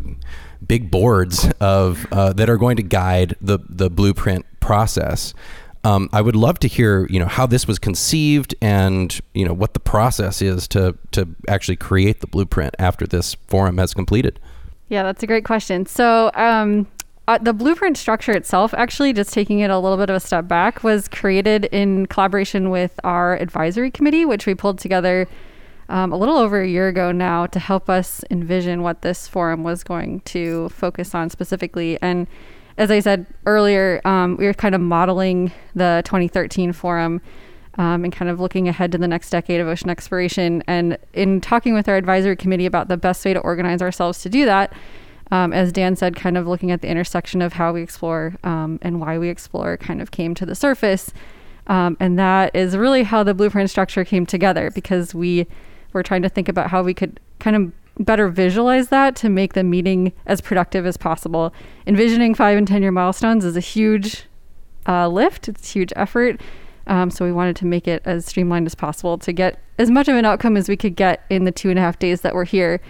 big 0.66 0.90
boards 0.90 1.52
of 1.60 2.08
that 2.12 2.50
are 2.50 2.58
going 2.58 2.78
to 2.78 2.84
guide 2.84 3.36
the 3.42 3.60
the 3.68 3.90
blueprint 3.90 4.46
process. 4.62 5.34
Um, 5.86 6.10
I 6.14 6.22
would 6.22 6.36
love 6.36 6.60
to 6.60 6.68
hear, 6.68 7.08
you 7.10 7.20
know, 7.20 7.26
how 7.26 7.46
this 7.46 7.68
was 7.68 7.78
conceived 7.78 8.56
and 8.62 9.20
you 9.34 9.46
know 9.46 9.54
what 9.54 9.74
the 9.74 9.80
process 9.80 10.42
is 10.42 10.68
to 10.70 10.98
to 11.12 11.28
actually 11.48 11.76
create 11.76 12.22
the 12.22 12.28
blueprint 12.28 12.74
after 12.80 13.06
this 13.06 13.36
forum 13.48 13.78
has 13.78 13.94
completed. 13.94 14.40
Yeah, 14.88 15.04
that's 15.04 15.24
a 15.24 15.28
great 15.28 15.44
question. 15.44 15.86
So, 15.86 16.32
um, 16.36 16.88
uh, 17.28 17.38
the 17.38 17.54
blueprint 17.54 17.98
structure 17.98 18.34
itself, 18.34 18.74
actually, 18.74 19.14
just 19.14 19.34
taking 19.34 19.60
it 19.60 19.70
a 19.70 19.80
little 19.80 19.98
bit 19.98 20.10
of 20.10 20.16
a 20.16 20.20
step 20.20 20.48
back, 20.48 20.84
was 20.84 21.08
created 21.08 21.66
in 21.66 22.06
collaboration 22.08 22.70
with 22.70 23.00
our 23.04 23.36
advisory 23.38 23.90
committee, 23.90 24.26
which 24.26 24.46
we 24.46 24.54
pulled 24.54 24.78
together 24.78 25.28
um, 25.90 26.12
a 26.12 26.18
little 26.18 26.38
over 26.38 26.62
a 26.62 26.68
year 26.68 26.90
ago 26.90 27.12
now 27.12 27.46
to 27.46 27.60
help 27.60 27.90
us 27.90 28.24
envision 28.30 28.84
what 28.84 29.02
this 29.04 29.28
forum 29.28 29.64
was 29.64 29.84
going 29.84 30.20
to 30.22 30.70
focus 30.70 31.16
on 31.16 31.30
specifically. 31.30 31.98
And 32.02 32.28
as 32.78 32.92
I 32.92 33.00
said 33.00 33.26
earlier, 33.46 34.02
um, 34.06 34.38
we 34.38 34.46
were 34.46 34.54
kind 34.54 34.76
of 34.76 34.82
modeling 34.82 35.52
the 35.76 36.02
2013 36.06 36.74
forum 36.74 37.22
um, 37.78 38.04
and 38.04 38.14
kind 38.14 38.30
of 38.30 38.40
looking 38.40 38.68
ahead 38.68 38.92
to 38.92 38.98
the 38.98 39.08
next 39.08 39.30
decade 39.30 39.60
of 39.60 39.68
ocean 39.68 39.90
exploration. 39.90 40.64
And 40.68 40.98
in 41.14 41.42
talking 41.42 41.74
with 41.74 41.88
our 41.88 41.96
advisory 41.96 42.36
committee 42.36 42.66
about 42.66 42.88
the 42.88 42.98
best 42.98 43.24
way 43.26 43.34
to 43.34 43.40
organize 43.40 43.82
ourselves 43.82 44.22
to 44.22 44.30
do 44.30 44.46
that, 44.46 44.74
um, 45.32 45.54
as 45.54 45.72
Dan 45.72 45.96
said, 45.96 46.16
kind 46.16 46.38
of 46.38 46.48
looking 46.48 46.72
at 46.72 46.82
the 46.82 46.88
intersection 46.88 47.42
of 47.42 47.54
how 47.54 47.74
we 47.74 47.82
explore 47.82 48.36
um, 48.44 48.78
and 48.82 49.00
why 49.00 49.18
we 49.18 49.30
explore 49.30 49.78
kind 49.78 50.02
of 50.02 50.12
came 50.12 50.36
to 50.36 50.46
the 50.46 50.56
surface. 50.56 51.12
Um, 51.68 51.98
and 52.00 52.20
that 52.20 52.56
is 52.56 52.76
really 52.76 53.04
how 53.04 53.24
the 53.24 53.34
blueprint 53.34 53.70
structure 53.70 54.04
came 54.04 54.26
together 54.26 54.70
because 54.72 55.16
we 55.16 55.48
were 55.94 56.04
trying 56.04 56.22
to 56.24 56.30
think 56.30 56.50
about 56.50 56.70
how 56.70 56.84
we 56.84 56.94
could 56.94 57.20
kind 57.40 57.56
of 57.56 57.72
better 58.00 58.28
visualize 58.30 58.90
that 58.90 59.16
to 59.18 59.30
make 59.30 59.54
the 59.54 59.64
meeting 59.64 60.14
as 60.26 60.42
productive 60.42 60.86
as 60.86 60.98
possible. 60.98 61.54
Envisioning 61.86 62.34
five 62.34 62.58
and 62.58 62.68
10 62.68 62.82
year 62.82 62.92
milestones 62.92 63.46
is 63.46 63.56
a 63.56 63.62
huge 63.62 64.26
uh, 64.88 65.08
lift, 65.08 65.48
it's 65.48 65.70
a 65.70 65.74
huge 65.74 65.94
effort. 65.96 66.42
Um, 66.88 67.10
so 67.10 67.24
we 67.24 67.32
wanted 67.32 67.56
to 67.58 67.66
make 67.66 67.88
it 67.88 68.02
as 68.06 68.26
streamlined 68.26 68.66
as 68.66 68.76
possible 68.76 69.18
to 69.20 69.32
get 69.32 69.60
as 69.78 69.90
much 69.90 70.08
of 70.08 70.16
an 70.16 70.26
outcome 70.26 70.58
as 70.58 70.68
we 70.68 70.76
could 70.76 70.96
get 70.96 71.24
in 71.30 71.46
the 71.46 71.52
two 71.52 71.70
and 71.70 71.80
a 71.80 71.82
half 71.82 71.98
days 71.98 72.22
that 72.22 72.36
we're 72.36 72.46
here. 72.46 72.82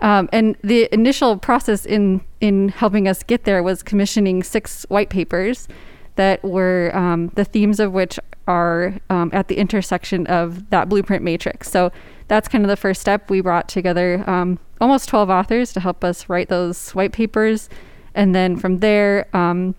Um, 0.00 0.28
and 0.32 0.56
the 0.62 0.88
initial 0.92 1.36
process 1.38 1.86
in 1.86 2.22
in 2.40 2.70
helping 2.70 3.06
us 3.06 3.22
get 3.22 3.44
there 3.44 3.62
was 3.62 3.82
commissioning 3.82 4.42
six 4.42 4.84
white 4.88 5.10
papers 5.10 5.68
that 6.16 6.42
were 6.44 6.90
um, 6.94 7.28
the 7.34 7.44
themes 7.44 7.80
of 7.80 7.92
which 7.92 8.18
are 8.46 8.94
um, 9.08 9.30
at 9.32 9.48
the 9.48 9.56
intersection 9.56 10.26
of 10.26 10.68
that 10.70 10.88
blueprint 10.88 11.22
matrix. 11.22 11.70
So 11.70 11.92
that's 12.28 12.48
kind 12.48 12.64
of 12.64 12.68
the 12.68 12.76
first 12.76 13.00
step. 13.00 13.30
We 13.30 13.40
brought 13.40 13.68
together 13.68 14.28
um, 14.28 14.58
almost 14.80 15.08
12 15.08 15.30
authors 15.30 15.72
to 15.74 15.80
help 15.80 16.04
us 16.04 16.28
write 16.28 16.48
those 16.48 16.90
white 16.90 17.12
papers. 17.12 17.68
And 18.14 18.34
then 18.34 18.56
from 18.56 18.80
there, 18.80 19.26
um, 19.34 19.74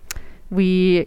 we 0.50 1.06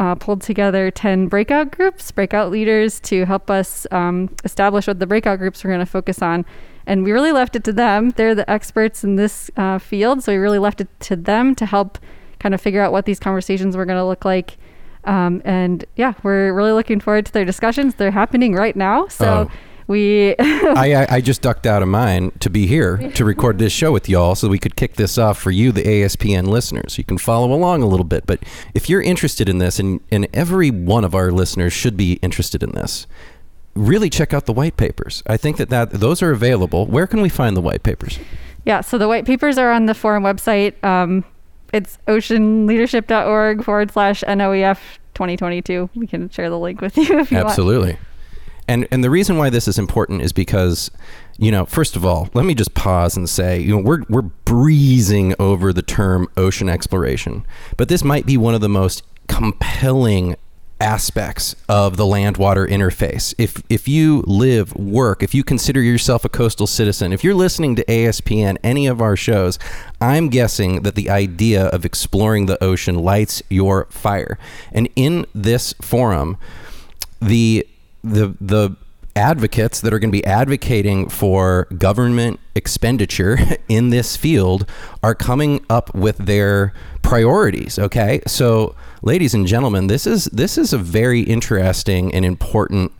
uh, 0.00 0.14
pulled 0.16 0.42
together 0.42 0.90
10 0.90 1.28
breakout 1.28 1.70
groups, 1.70 2.10
breakout 2.10 2.50
leaders 2.50 3.00
to 3.00 3.24
help 3.24 3.50
us 3.50 3.86
um, 3.90 4.34
establish 4.44 4.86
what 4.86 4.98
the 4.98 5.06
breakout 5.06 5.38
groups 5.38 5.62
were 5.62 5.68
going 5.68 5.80
to 5.80 5.86
focus 5.86 6.20
on. 6.20 6.44
And 6.86 7.04
we 7.04 7.12
really 7.12 7.32
left 7.32 7.56
it 7.56 7.64
to 7.64 7.72
them. 7.72 8.10
They're 8.10 8.34
the 8.34 8.48
experts 8.50 9.04
in 9.04 9.16
this 9.16 9.50
uh, 9.56 9.78
field. 9.78 10.22
So 10.24 10.32
we 10.32 10.38
really 10.38 10.58
left 10.58 10.80
it 10.80 10.88
to 11.00 11.16
them 11.16 11.54
to 11.54 11.66
help 11.66 11.98
kind 12.44 12.54
of 12.54 12.60
figure 12.60 12.82
out 12.82 12.92
what 12.92 13.06
these 13.06 13.18
conversations 13.18 13.74
were 13.74 13.86
going 13.86 13.98
to 13.98 14.04
look 14.04 14.26
like. 14.26 14.58
Um, 15.04 15.40
and 15.46 15.82
yeah, 15.96 16.12
we're 16.22 16.52
really 16.52 16.72
looking 16.72 17.00
forward 17.00 17.24
to 17.24 17.32
their 17.32 17.46
discussions. 17.46 17.94
They're 17.94 18.10
happening 18.10 18.54
right 18.54 18.76
now. 18.76 19.08
So. 19.08 19.48
Oh 19.48 19.56
we 19.86 20.34
I, 20.38 21.06
I, 21.10 21.20
just 21.20 21.42
ducked 21.42 21.66
out 21.66 21.82
of 21.82 21.88
mine 21.88 22.32
to 22.40 22.48
be 22.48 22.66
here 22.66 22.96
to 23.16 23.22
record 23.22 23.58
this 23.58 23.70
show 23.70 23.92
with 23.92 24.08
y'all 24.08 24.34
so 24.34 24.48
we 24.48 24.58
could 24.58 24.76
kick 24.76 24.94
this 24.94 25.18
off 25.18 25.38
for 25.38 25.50
you 25.50 25.72
the 25.72 25.82
aspn 25.82 26.46
listeners 26.46 26.96
you 26.96 27.04
can 27.04 27.18
follow 27.18 27.52
along 27.52 27.82
a 27.82 27.86
little 27.86 28.06
bit 28.06 28.26
but 28.26 28.42
if 28.72 28.88
you're 28.88 29.02
interested 29.02 29.46
in 29.46 29.58
this 29.58 29.78
and, 29.78 30.00
and 30.10 30.26
every 30.32 30.70
one 30.70 31.04
of 31.04 31.14
our 31.14 31.30
listeners 31.30 31.74
should 31.74 31.98
be 31.98 32.14
interested 32.22 32.62
in 32.62 32.72
this 32.72 33.06
really 33.74 34.08
check 34.08 34.32
out 34.32 34.46
the 34.46 34.54
white 34.54 34.78
papers 34.78 35.22
i 35.26 35.36
think 35.36 35.58
that, 35.58 35.68
that 35.68 35.90
those 35.90 36.22
are 36.22 36.30
available 36.30 36.86
where 36.86 37.06
can 37.06 37.20
we 37.20 37.28
find 37.28 37.54
the 37.54 37.60
white 37.60 37.82
papers 37.82 38.18
yeah 38.64 38.80
so 38.80 38.96
the 38.96 39.06
white 39.06 39.26
papers 39.26 39.58
are 39.58 39.70
on 39.70 39.84
the 39.84 39.94
forum 39.94 40.22
website 40.22 40.82
um, 40.82 41.22
it's 41.74 41.98
oceanleadership.org 42.06 43.64
forward 43.64 43.90
slash 43.90 44.22
noef 44.22 44.78
2022 45.14 45.90
we 45.94 46.06
can 46.06 46.28
share 46.30 46.48
the 46.48 46.58
link 46.58 46.80
with 46.80 46.96
you 46.96 47.18
if 47.18 47.30
you 47.30 47.38
absolutely 47.38 47.90
want. 47.90 48.00
And 48.66 48.88
and 48.90 49.04
the 49.04 49.10
reason 49.10 49.36
why 49.36 49.50
this 49.50 49.68
is 49.68 49.78
important 49.78 50.22
is 50.22 50.32
because, 50.32 50.90
you 51.36 51.50
know, 51.50 51.66
first 51.66 51.96
of 51.96 52.06
all, 52.06 52.30
let 52.32 52.46
me 52.46 52.54
just 52.54 52.72
pause 52.72 53.14
and 53.14 53.28
say, 53.28 53.60
you 53.60 53.76
know, 53.76 53.82
we're 53.82 54.04
we're 54.08 54.22
breezing 54.22 55.34
over 55.38 55.70
the 55.70 55.82
term 55.82 56.28
ocean 56.38 56.70
exploration, 56.70 57.44
but 57.76 57.90
this 57.90 58.02
might 58.02 58.24
be 58.24 58.38
one 58.38 58.54
of 58.54 58.62
the 58.62 58.68
most 58.70 59.02
compelling 59.28 60.36
aspects 60.80 61.54
of 61.68 61.96
the 61.96 62.06
land 62.06 62.36
water 62.36 62.66
interface. 62.66 63.34
If 63.38 63.62
if 63.68 63.88
you 63.88 64.22
live, 64.26 64.74
work, 64.74 65.22
if 65.22 65.34
you 65.34 65.44
consider 65.44 65.80
yourself 65.80 66.24
a 66.24 66.28
coastal 66.28 66.66
citizen, 66.66 67.12
if 67.12 67.22
you're 67.22 67.34
listening 67.34 67.76
to 67.76 67.84
ASPN, 67.84 68.58
any 68.62 68.86
of 68.86 69.00
our 69.00 69.16
shows, 69.16 69.58
I'm 70.00 70.28
guessing 70.28 70.82
that 70.82 70.94
the 70.94 71.10
idea 71.10 71.66
of 71.66 71.84
exploring 71.84 72.46
the 72.46 72.62
ocean 72.62 72.96
lights 72.96 73.42
your 73.48 73.86
fire. 73.86 74.38
And 74.72 74.88
in 74.96 75.26
this 75.34 75.74
forum, 75.80 76.36
the 77.20 77.66
the 78.02 78.34
the 78.40 78.76
advocates 79.16 79.80
that 79.80 79.92
are 79.94 79.98
going 79.98 80.10
to 80.10 80.16
be 80.18 80.24
advocating 80.24 81.08
for 81.08 81.66
government 81.78 82.40
expenditure 82.56 83.38
in 83.68 83.90
this 83.90 84.16
field 84.16 84.68
are 85.02 85.14
coming 85.14 85.64
up 85.70 85.94
with 85.94 86.18
their 86.18 86.72
priorities 87.02 87.78
okay 87.78 88.20
so 88.26 88.74
ladies 89.04 89.34
and 89.34 89.46
gentlemen 89.46 89.86
this 89.86 90.06
is 90.06 90.24
this 90.26 90.56
is 90.56 90.72
a 90.72 90.78
very 90.78 91.20
interesting 91.20 92.12
and 92.14 92.24
important 92.24 92.90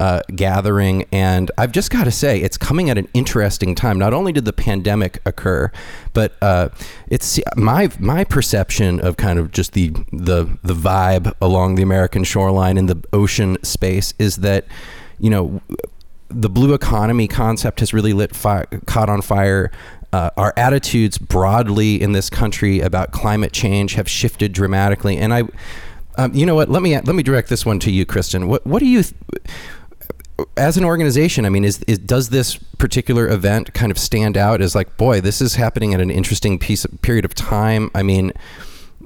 uh, 0.00 0.22
gathering. 0.34 1.04
And 1.12 1.50
I've 1.58 1.72
just 1.72 1.90
got 1.90 2.04
to 2.04 2.10
say, 2.10 2.40
it's 2.40 2.56
coming 2.56 2.88
at 2.88 2.96
an 2.96 3.06
interesting 3.12 3.74
time. 3.74 3.98
Not 3.98 4.14
only 4.14 4.32
did 4.32 4.46
the 4.46 4.52
pandemic 4.52 5.20
occur, 5.26 5.70
but 6.14 6.36
uh, 6.40 6.70
it's 7.08 7.38
my 7.54 7.90
my 7.98 8.24
perception 8.24 8.98
of 9.00 9.18
kind 9.18 9.38
of 9.38 9.52
just 9.52 9.74
the 9.74 9.90
the 10.10 10.58
the 10.62 10.74
vibe 10.74 11.34
along 11.42 11.74
the 11.74 11.82
American 11.82 12.24
shoreline 12.24 12.78
in 12.78 12.86
the 12.86 12.96
ocean 13.12 13.62
space 13.62 14.14
is 14.18 14.36
that 14.36 14.64
you 15.18 15.28
know 15.28 15.60
the 16.28 16.48
blue 16.48 16.72
economy 16.72 17.28
concept 17.28 17.80
has 17.80 17.92
really 17.92 18.14
lit 18.14 18.34
fi- 18.34 18.64
caught 18.86 19.10
on 19.10 19.20
fire. 19.20 19.70
Uh, 20.12 20.30
our 20.36 20.52
attitudes 20.56 21.18
broadly 21.18 22.00
in 22.00 22.12
this 22.12 22.28
country 22.28 22.80
about 22.80 23.12
climate 23.12 23.52
change 23.52 23.94
have 23.94 24.08
shifted 24.08 24.52
dramatically, 24.52 25.16
and 25.16 25.32
I. 25.32 25.44
Um, 26.16 26.34
you 26.34 26.44
know 26.44 26.56
what? 26.56 26.68
Let 26.68 26.82
me 26.82 26.98
let 26.98 27.14
me 27.14 27.22
direct 27.22 27.48
this 27.48 27.64
one 27.64 27.78
to 27.80 27.90
you, 27.90 28.04
Kristen. 28.04 28.48
What 28.48 28.66
what 28.66 28.80
do 28.80 28.86
you 28.86 29.02
th- 29.02 29.14
as 30.56 30.76
an 30.76 30.84
organization, 30.84 31.44
I 31.44 31.48
mean, 31.48 31.64
is, 31.64 31.82
is, 31.86 31.98
does 31.98 32.30
this 32.30 32.56
particular 32.78 33.28
event 33.28 33.74
kind 33.74 33.90
of 33.90 33.98
stand 33.98 34.36
out 34.36 34.60
as 34.60 34.74
like, 34.74 34.96
boy, 34.96 35.20
this 35.20 35.40
is 35.40 35.56
happening 35.56 35.94
at 35.94 36.00
an 36.00 36.10
interesting 36.10 36.58
piece 36.58 36.86
period 37.02 37.24
of 37.24 37.34
time? 37.34 37.90
I 37.94 38.02
mean, 38.02 38.32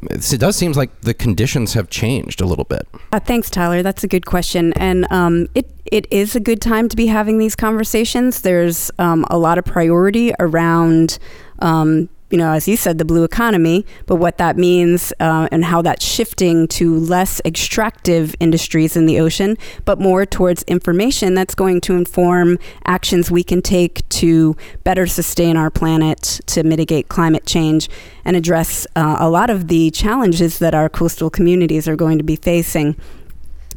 it 0.03 0.41
does 0.41 0.57
seem 0.57 0.73
like 0.73 1.01
the 1.03 1.15
conditions 1.15 1.75
have 1.75 1.89
changed 1.89 2.41
a 2.41 2.47
little 2.47 2.65
bit. 2.65 2.87
Uh, 3.13 3.21
thanks, 3.21 3.51
Tyler. 3.51 3.83
That's 3.83 4.05
a 4.05 4.09
good 4.09 4.27
question, 4.27 4.73
and 4.75 5.11
um, 5.11 5.49
it 5.55 5.71
it 5.91 6.07
is 6.11 6.35
a 6.35 6.41
good 6.41 6.61
time 6.61 6.89
to 6.89 6.97
be 6.97 7.07
having 7.07 7.39
these 7.39 7.55
conversations. 7.55 8.41
There's 8.41 8.91
um, 8.99 9.25
a 9.31 9.39
lot 9.39 9.59
of 9.59 9.65
priority 9.65 10.33
around 10.41 11.19
um, 11.61 12.09
you 12.31 12.39
know, 12.39 12.53
as 12.53 12.67
you 12.67 12.77
said, 12.77 12.99
the 12.99 13.05
blue 13.05 13.23
economy, 13.23 13.85
but 14.07 14.17
what 14.17 14.39
that 14.39 14.57
means 14.57 15.13
uh, 15.21 15.47
and 15.53 15.65
how 15.65 15.83
that's 15.83 16.05
shifting 16.05 16.67
to 16.69 16.99
less 16.99 17.41
extractive 17.45 18.35
industries 18.41 18.97
in 18.97 19.07
the 19.07 19.21
ocean, 19.21 19.57
but 19.85 20.01
more 20.01 20.25
towards 20.25 20.63
information 20.65 21.35
that's 21.35 21.55
going 21.55 21.81
to 21.83 21.95
inform 21.95 22.59
actions 22.87 23.31
we 23.31 23.45
can 23.45 23.63
take 23.63 24.09
to 24.09 24.57
better 24.85 25.07
sustain 25.07 25.57
our 25.57 25.71
planet, 25.71 26.41
to 26.47 26.65
mitigate 26.65 27.09
climate 27.09 27.47
change, 27.47 27.89
and 28.25 28.37
address 28.37 28.87
uh, 28.97 29.17
a 29.21 29.29
lot 29.29 29.51
of 29.51 29.69
the 29.69 29.91
challenges 29.91 30.59
that 30.59 30.75
our 30.75 30.89
coastal 30.89 31.31
communities 31.31 31.87
are 31.87 31.97
going 31.97 32.19
to 32.19 32.25
be 32.25 32.37
facing. 32.37 32.97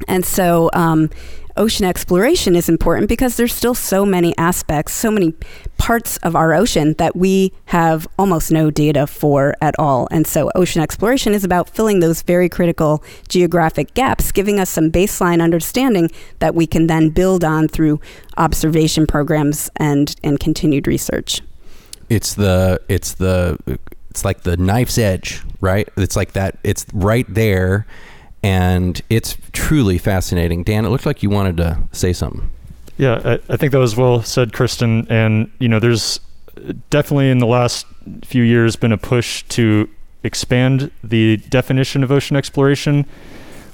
And 0.08 0.26
so, 0.26 0.70
um, 0.74 1.10
ocean 1.58 1.86
exploration 1.86 2.56
is 2.56 2.70
important 2.70 3.10
because 3.10 3.38
there's 3.38 3.54
still 3.54 3.74
so 3.74 4.06
many 4.06 4.38
aspects, 4.38 4.94
so 4.94 5.12
many 5.12 5.34
parts 5.78 6.18
of 6.18 6.36
our 6.36 6.54
ocean 6.54 6.94
that 6.98 7.16
we 7.16 7.54
have 7.66 8.08
almost 8.18 8.52
no 8.52 8.72
data 8.72 9.08
for 9.08 9.56
at 9.62 9.76
all. 9.80 10.08
And 10.12 10.26
so 10.26 10.52
ocean 10.56 10.82
exploration 10.82 11.34
is 11.34 11.44
about 11.44 11.70
filling 11.70 12.00
those 12.00 12.22
very 12.22 12.50
critical 12.50 13.04
geographic 13.28 13.94
gaps, 13.94 14.32
giving 14.32 14.60
us 14.60 14.70
some 14.70 14.92
baseline 14.92 15.42
understanding 15.42 16.10
that 16.40 16.56
we 16.56 16.68
can 16.68 16.88
then 16.88 17.10
build 17.10 17.44
on 17.44 17.68
through 17.68 18.00
observation 18.38 19.08
programs 19.08 19.70
and, 19.78 20.16
and 20.24 20.40
continued 20.40 20.88
research. 20.88 21.42
It's 22.10 22.36
the 22.36 22.80
it's 22.88 23.16
the 23.16 23.58
it's 24.10 24.24
like 24.24 24.44
the 24.44 24.56
knife's 24.56 24.98
edge, 24.98 25.44
right? 25.60 25.90
It's 25.98 26.16
like 26.16 26.32
that 26.34 26.58
it's 26.64 26.86
right 26.94 27.26
there 27.28 27.86
and 28.44 29.02
it's 29.10 29.38
truly 29.52 29.98
fascinating. 29.98 30.64
Dan, 30.64 30.86
it 30.86 30.90
looked 30.90 31.06
like 31.06 31.24
you 31.24 31.30
wanted 31.30 31.58
to 31.58 31.80
say 31.92 32.14
something. 32.14 32.50
Yeah, 32.98 33.22
I, 33.24 33.54
I 33.54 33.58
think 33.58 33.72
that 33.72 33.80
was 33.80 33.96
well 33.96 34.22
said, 34.24 34.54
Kristen. 34.54 35.08
And 35.10 35.52
you 35.60 35.70
know, 35.70 35.80
there's 35.80 36.20
definitely 36.90 37.30
in 37.30 37.40
the 37.40 37.48
last 37.48 37.86
few 38.24 38.44
years 38.44 38.76
been 38.76 38.92
a 38.92 38.98
push 38.98 39.44
to 39.44 39.90
expand 40.24 40.92
the 41.04 41.38
definition 41.38 42.04
of 42.04 42.12
ocean 42.12 42.36
exploration, 42.36 43.06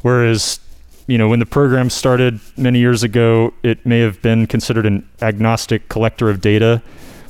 whereas 0.02 0.60
you 1.08 1.18
know 1.18 1.28
when 1.28 1.40
the 1.40 1.46
program 1.46 1.90
started 1.90 2.40
many 2.58 2.80
years 2.80 3.04
ago, 3.04 3.54
it 3.64 3.86
may 3.86 4.00
have 4.00 4.22
been 4.22 4.48
considered 4.48 4.86
an 4.86 5.08
agnostic 5.22 5.88
collector 5.90 6.30
of 6.30 6.42
data 6.42 6.82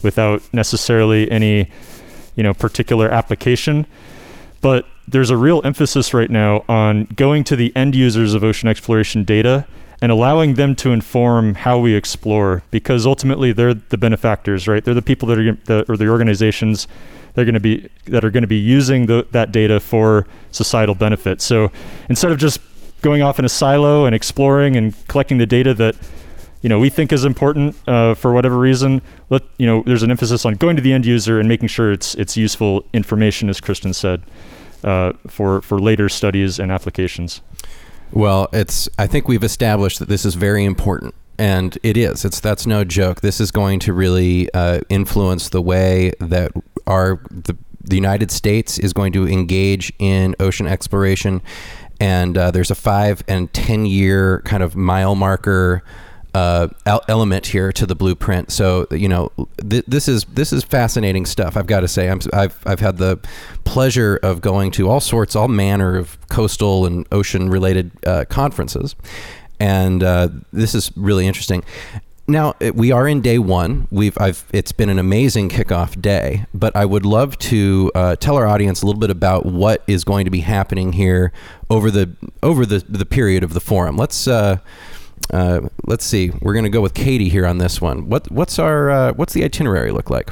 without 0.02 0.42
necessarily 0.54 1.30
any 1.32 1.70
you 2.36 2.44
know 2.44 2.54
particular 2.54 3.10
application. 3.10 3.86
But 4.64 4.88
there's 5.08 5.30
a 5.30 5.36
real 5.36 5.62
emphasis 5.66 6.14
right 6.14 6.30
now 6.30 6.64
on 6.70 7.04
going 7.16 7.44
to 7.44 7.58
the 7.58 7.76
end 7.76 7.96
users 7.96 8.34
of 8.34 8.44
ocean 8.44 8.70
exploration 8.70 9.26
data 9.26 9.68
and 10.02 10.10
allowing 10.10 10.54
them 10.54 10.74
to 10.76 10.92
inform 10.92 11.56
how 11.56 11.78
we 11.78 11.96
explore 11.96 12.64
because 12.72 13.06
ultimately 13.06 13.52
they're 13.52 13.74
the 13.74 13.98
benefactors 13.98 14.66
right? 14.66 14.84
They're 14.84 14.94
the 14.94 15.02
people 15.02 15.28
that 15.28 15.38
are 15.38 15.52
the, 15.66 15.86
or 15.92 15.98
the 15.98 16.08
organizations 16.08 16.88
they're 17.34 17.44
going 17.44 17.56
to 17.56 17.60
be 17.60 17.90
that 18.06 18.24
are 18.24 18.32
going 18.32 18.44
to 18.44 18.48
be 18.48 18.58
using 18.58 19.08
the, 19.08 19.28
that 19.32 19.52
data 19.52 19.82
for 19.82 20.26
societal 20.52 20.96
benefit. 20.96 21.42
So 21.42 21.70
instead 22.08 22.32
of 22.32 22.38
just 22.38 22.62
going 23.02 23.22
off 23.22 23.40
in 23.40 23.46
a 23.46 23.50
silo 23.50 24.06
and 24.06 24.16
exploring 24.16 24.78
and 24.78 24.96
collecting 25.10 25.40
the 25.40 25.46
data 25.46 25.74
that 25.74 25.96
you 26.64 26.70
know 26.70 26.80
we 26.80 26.90
think 26.90 27.14
is 27.14 27.26
important 27.26 27.76
uh, 27.88 28.16
for 28.16 28.34
whatever 28.34 28.58
reason 28.58 29.02
let 29.30 29.44
you 29.58 29.68
know 29.68 29.84
there's 29.86 30.02
an 30.02 30.10
emphasis 30.10 30.46
on 30.46 30.56
going 30.56 30.76
to 30.76 30.82
the 30.82 30.92
end 30.92 31.06
user 31.06 31.40
and 31.40 31.48
making 31.48 31.68
sure 31.68 31.92
it's 31.92 32.16
it's 32.16 32.36
useful 32.36 32.84
information 32.94 33.50
as 33.50 33.62
kristen 33.62 33.94
said 33.94 34.24
uh, 34.84 35.14
for 35.28 35.62
for 35.62 35.80
later 35.80 36.10
studies 36.10 36.60
and 36.60 36.72
applications. 36.72 37.42
Well, 38.12 38.48
it's 38.54 38.90
I 39.00 39.08
think 39.08 39.28
we've 39.28 39.44
established 39.44 40.00
that 40.00 40.10
this 40.10 40.26
is 40.26 40.36
very 40.36 40.66
important 40.66 41.16
and 41.38 41.78
it 41.84 41.98
is. 41.98 42.26
It's 42.26 42.40
that's 42.40 42.68
no 42.68 42.84
joke. 42.84 43.22
This 43.22 43.40
is 43.40 43.52
going 43.52 43.80
to 43.80 43.94
really 43.94 44.54
uh, 44.54 44.82
influence 44.90 45.50
the 45.50 45.62
way 45.62 46.12
that 46.20 46.52
our 46.86 47.22
the, 47.32 47.58
the 47.82 47.96
united 47.96 48.32
states 48.32 48.78
is 48.78 48.94
going 48.94 49.14
to 49.14 49.28
engage 49.28 49.92
in 50.00 50.36
ocean 50.40 50.68
exploration. 50.68 51.42
And 52.00 52.38
uh, 52.38 52.52
there's 52.52 52.72
a 52.72 52.76
five 52.76 53.24
and 53.28 53.52
ten 53.54 53.86
year 53.86 54.42
kind 54.46 54.62
of 54.62 54.76
mile 54.76 55.16
marker 55.16 55.84
uh, 56.34 56.68
element 57.08 57.48
here 57.48 57.72
to 57.72 57.86
the 57.86 57.96
blueprint. 57.96 58.52
So 58.52 58.88
you 58.92 59.08
know, 59.08 59.32
th- 59.70 59.86
this 59.88 60.08
is 60.08 60.26
this 60.26 60.52
is 60.52 60.64
fascinating 60.64 61.26
stuff. 61.26 61.56
I've 61.56 61.68
got 61.68 61.82
to 61.82 61.88
say, 61.88 62.10
i 62.10 62.42
have 62.42 62.60
I've 62.66 62.80
had 62.80 62.98
the 62.98 63.20
pleasure 63.64 64.20
of 64.24 64.42
going 64.42 64.72
to 64.72 64.90
all 64.90 65.00
sorts, 65.00 65.36
all 65.36 65.48
manner 65.48 65.96
of 65.98 66.18
coastal 66.30 66.86
and 66.86 67.08
ocean 67.12 67.50
related 67.50 67.92
uh, 68.06 68.26
conferences, 68.26 68.96
and 69.60 70.04
uh, 70.04 70.30
this 70.52 70.74
is 70.74 70.92
really 70.96 71.28
interesting. 71.28 71.64
Now 72.26 72.56
we 72.74 72.92
are 72.92 73.06
in 73.06 73.20
day 73.20 73.38
one. 73.38 73.88
We've 73.92 74.18
I've 74.18 74.46
it's 74.54 74.72
been 74.72 74.90
an 74.90 74.98
amazing 74.98 75.50
kickoff 75.50 76.02
day, 76.02 76.46
but 76.54 76.74
I 76.74 76.86
would 76.86 77.06
love 77.06 77.38
to 77.40 77.92
uh, 77.94 78.16
tell 78.16 78.38
our 78.38 78.48
audience 78.48 78.82
a 78.82 78.86
little 78.86 79.00
bit 79.00 79.10
about 79.10 79.46
what 79.46 79.84
is 79.88 80.06
going 80.06 80.24
to 80.24 80.32
be 80.32 80.40
happening 80.40 80.94
here 80.94 81.34
over 81.70 81.92
the 81.92 82.16
over 82.42 82.66
the 82.66 82.80
the 82.88 83.06
period 83.06 83.44
of 83.44 83.54
the 83.54 83.60
forum. 83.60 83.98
Let's 83.98 84.26
uh, 85.32 85.62
let's 85.86 86.06
see. 86.06 86.32
We're 86.42 86.54
going 86.54 86.66
to 86.66 86.70
go 86.70 86.82
with 86.82 86.94
Katie 86.94 87.30
here 87.30 87.46
on 87.46 87.58
this 87.58 87.82
one. 87.82 88.10
What 88.10 88.30
what's 88.32 88.60
our 88.60 88.90
uh, 88.90 89.14
what's 89.14 89.34
the 89.34 89.44
itinerary 89.44 89.92
look 89.92 90.10
like? 90.10 90.32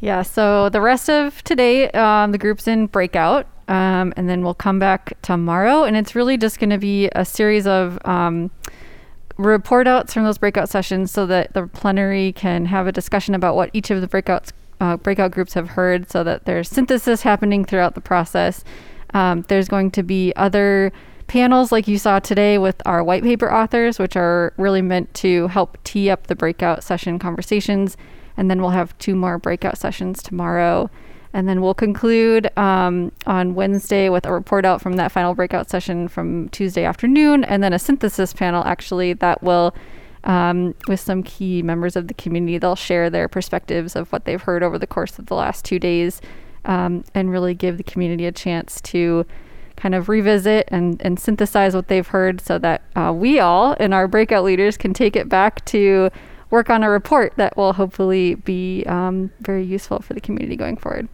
Yeah. 0.00 0.22
So 0.22 0.68
the 0.68 0.80
rest 0.80 1.08
of 1.08 1.42
today, 1.44 1.90
um, 1.90 2.32
the 2.32 2.38
group's 2.38 2.68
in 2.68 2.86
breakout, 2.86 3.46
um, 3.68 4.12
and 4.16 4.28
then 4.28 4.42
we'll 4.42 4.54
come 4.54 4.78
back 4.78 5.20
tomorrow, 5.22 5.84
and 5.84 5.96
it's 5.96 6.14
really 6.14 6.36
just 6.36 6.58
going 6.58 6.70
to 6.70 6.78
be 6.78 7.08
a 7.14 7.24
series 7.24 7.66
of. 7.66 7.98
Um, 8.04 8.50
report 9.36 9.86
outs 9.86 10.12
from 10.12 10.24
those 10.24 10.36
breakout 10.36 10.68
sessions 10.68 11.12
so 11.12 11.24
that 11.24 11.54
the 11.54 11.68
plenary 11.68 12.32
can 12.32 12.66
have 12.66 12.88
a 12.88 12.92
discussion 12.92 13.36
about 13.36 13.54
what 13.54 13.70
each 13.72 13.88
of 13.88 14.00
the 14.00 14.08
breakouts 14.08 14.50
uh, 14.80 14.96
breakout 14.96 15.30
groups 15.30 15.54
have 15.54 15.68
heard 15.68 16.10
so 16.10 16.24
that 16.24 16.44
there's 16.44 16.68
synthesis 16.68 17.22
happening 17.22 17.64
throughout 17.64 17.94
the 17.94 18.00
process 18.00 18.64
um, 19.14 19.42
there's 19.46 19.68
going 19.68 19.92
to 19.92 20.02
be 20.02 20.32
other 20.34 20.92
panels 21.28 21.70
like 21.70 21.86
you 21.86 21.98
saw 21.98 22.18
today 22.18 22.58
with 22.58 22.82
our 22.84 23.04
white 23.04 23.22
paper 23.22 23.52
authors, 23.52 23.98
which 23.98 24.16
are 24.16 24.52
really 24.56 24.82
meant 24.82 25.12
to 25.14 25.46
help 25.48 25.78
tee 25.84 26.10
up 26.10 26.26
the 26.26 26.34
breakout 26.34 26.82
session 26.82 27.18
conversations. 27.18 27.96
And 28.36 28.50
then 28.50 28.60
we'll 28.60 28.70
have 28.70 28.96
two 28.98 29.14
more 29.14 29.38
breakout 29.38 29.78
sessions 29.78 30.22
tomorrow. 30.22 30.90
And 31.32 31.48
then 31.48 31.60
we'll 31.60 31.74
conclude 31.74 32.50
um, 32.58 33.12
on 33.26 33.54
Wednesday 33.54 34.08
with 34.08 34.24
a 34.24 34.32
report 34.32 34.64
out 34.64 34.80
from 34.80 34.94
that 34.94 35.12
final 35.12 35.34
breakout 35.34 35.68
session 35.68 36.08
from 36.08 36.48
Tuesday 36.48 36.84
afternoon, 36.84 37.44
and 37.44 37.62
then 37.62 37.74
a 37.74 37.78
synthesis 37.78 38.32
panel 38.32 38.64
actually 38.64 39.12
that 39.12 39.42
will, 39.42 39.74
um, 40.24 40.74
with 40.88 41.00
some 41.00 41.22
key 41.22 41.62
members 41.62 41.96
of 41.96 42.08
the 42.08 42.14
community, 42.14 42.56
they'll 42.56 42.74
share 42.74 43.10
their 43.10 43.28
perspectives 43.28 43.94
of 43.94 44.10
what 44.10 44.24
they've 44.24 44.40
heard 44.40 44.62
over 44.62 44.78
the 44.78 44.86
course 44.86 45.18
of 45.18 45.26
the 45.26 45.34
last 45.34 45.66
two 45.66 45.78
days 45.78 46.22
um, 46.64 47.04
and 47.14 47.30
really 47.30 47.54
give 47.54 47.76
the 47.76 47.84
community 47.84 48.24
a 48.24 48.32
chance 48.32 48.80
to 48.80 49.26
kind 49.78 49.94
of 49.94 50.08
revisit 50.08 50.68
and, 50.70 51.00
and 51.02 51.18
synthesize 51.18 51.74
what 51.74 51.88
they've 51.88 52.08
heard 52.08 52.40
so 52.40 52.58
that 52.58 52.82
uh, 52.96 53.12
we 53.14 53.38
all 53.38 53.76
and 53.78 53.94
our 53.94 54.08
breakout 54.08 54.44
leaders 54.44 54.76
can 54.76 54.92
take 54.92 55.16
it 55.16 55.28
back 55.28 55.64
to 55.66 56.10
work 56.50 56.68
on 56.68 56.82
a 56.82 56.90
report 56.90 57.32
that 57.36 57.56
will 57.56 57.72
hopefully 57.72 58.34
be 58.34 58.84
um, 58.86 59.30
very 59.40 59.64
useful 59.64 60.00
for 60.00 60.14
the 60.14 60.20
community 60.20 60.56
going 60.56 60.76
forward. 60.76 61.08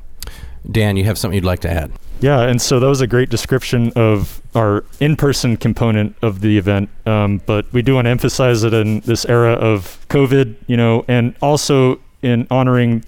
Dan, 0.70 0.96
you 0.96 1.04
have 1.04 1.18
something 1.18 1.34
you'd 1.34 1.44
like 1.44 1.60
to 1.60 1.70
add? 1.70 1.92
Yeah, 2.20 2.40
and 2.40 2.62
so 2.62 2.80
that 2.80 2.86
was 2.86 3.02
a 3.02 3.06
great 3.06 3.28
description 3.28 3.92
of 3.96 4.40
our 4.54 4.84
in 4.98 5.16
person 5.16 5.58
component 5.58 6.16
of 6.22 6.40
the 6.40 6.56
event. 6.56 6.88
Um, 7.04 7.42
but 7.44 7.70
we 7.72 7.82
do 7.82 7.96
want 7.96 8.06
to 8.06 8.10
emphasize 8.10 8.64
it 8.64 8.72
in 8.72 9.00
this 9.00 9.26
era 9.26 9.52
of 9.52 10.06
COVID, 10.08 10.56
you 10.66 10.76
know, 10.76 11.04
and 11.06 11.34
also 11.42 12.00
in 12.22 12.46
honoring 12.50 13.04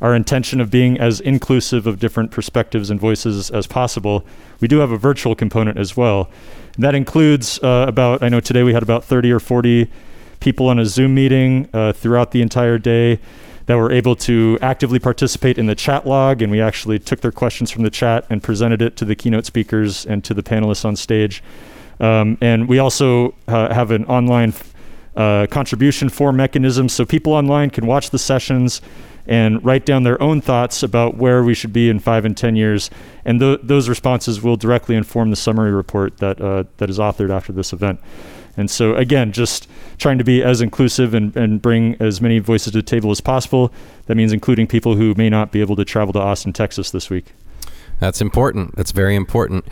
our 0.00 0.14
intention 0.14 0.60
of 0.60 0.70
being 0.70 0.98
as 0.98 1.20
inclusive 1.20 1.86
of 1.86 1.98
different 1.98 2.30
perspectives 2.30 2.90
and 2.90 3.00
voices 3.00 3.50
as 3.50 3.66
possible, 3.66 4.24
we 4.60 4.68
do 4.68 4.78
have 4.78 4.90
a 4.90 4.98
virtual 4.98 5.34
component 5.34 5.78
as 5.78 5.96
well. 5.96 6.30
And 6.74 6.84
that 6.84 6.94
includes 6.94 7.58
uh, 7.62 7.86
about, 7.88 8.22
I 8.22 8.28
know 8.28 8.40
today 8.40 8.62
we 8.62 8.72
had 8.72 8.82
about 8.82 9.04
30 9.04 9.32
or 9.32 9.40
40 9.40 9.90
people 10.40 10.68
on 10.68 10.78
a 10.78 10.86
Zoom 10.86 11.14
meeting 11.14 11.68
uh, 11.72 11.92
throughout 11.92 12.30
the 12.30 12.42
entire 12.42 12.78
day 12.78 13.18
that 13.66 13.76
were 13.76 13.92
able 13.92 14.16
to 14.16 14.58
actively 14.62 14.98
participate 14.98 15.58
in 15.58 15.66
the 15.66 15.74
chat 15.74 16.06
log. 16.06 16.40
And 16.40 16.50
we 16.50 16.60
actually 16.60 16.98
took 16.98 17.20
their 17.20 17.32
questions 17.32 17.70
from 17.70 17.82
the 17.82 17.90
chat 17.90 18.24
and 18.30 18.42
presented 18.42 18.80
it 18.80 18.96
to 18.96 19.04
the 19.04 19.14
keynote 19.14 19.44
speakers 19.44 20.06
and 20.06 20.24
to 20.24 20.32
the 20.32 20.42
panelists 20.42 20.84
on 20.84 20.96
stage. 20.96 21.42
Um, 22.00 22.38
and 22.40 22.68
we 22.68 22.78
also 22.78 23.34
uh, 23.46 23.74
have 23.74 23.90
an 23.90 24.04
online 24.06 24.52
uh, 25.18 25.48
contribution 25.50 26.08
form 26.08 26.36
mechanism 26.36 26.88
so 26.88 27.04
people 27.04 27.32
online 27.32 27.70
can 27.70 27.86
watch 27.86 28.10
the 28.10 28.18
sessions 28.18 28.80
and 29.26 29.62
write 29.64 29.84
down 29.84 30.04
their 30.04 30.20
own 30.22 30.40
thoughts 30.40 30.82
about 30.82 31.16
where 31.16 31.42
we 31.42 31.52
should 31.52 31.72
be 31.72 31.90
in 31.90 31.98
five 31.98 32.24
and 32.24 32.36
10 32.36 32.56
years. 32.56 32.88
And 33.24 33.40
th- 33.40 33.60
those 33.62 33.88
responses 33.88 34.40
will 34.40 34.56
directly 34.56 34.94
inform 34.94 35.30
the 35.30 35.36
summary 35.36 35.72
report 35.72 36.18
that, 36.18 36.40
uh, 36.40 36.64
that 36.78 36.88
is 36.88 36.98
authored 36.98 37.30
after 37.30 37.52
this 37.52 37.72
event. 37.72 38.00
And 38.56 38.70
so, 38.70 38.94
again, 38.94 39.32
just 39.32 39.68
trying 39.98 40.18
to 40.18 40.24
be 40.24 40.42
as 40.42 40.60
inclusive 40.60 41.14
and, 41.14 41.36
and 41.36 41.60
bring 41.60 41.96
as 42.00 42.20
many 42.20 42.38
voices 42.38 42.72
to 42.72 42.78
the 42.78 42.82
table 42.82 43.10
as 43.10 43.20
possible. 43.20 43.72
That 44.06 44.14
means 44.14 44.32
including 44.32 44.66
people 44.68 44.94
who 44.94 45.14
may 45.16 45.28
not 45.28 45.52
be 45.52 45.60
able 45.60 45.76
to 45.76 45.84
travel 45.84 46.12
to 46.14 46.20
Austin, 46.20 46.52
Texas 46.52 46.90
this 46.90 47.10
week. 47.10 47.26
That's 48.00 48.20
important. 48.20 48.76
That's 48.76 48.92
very 48.92 49.14
important. 49.16 49.66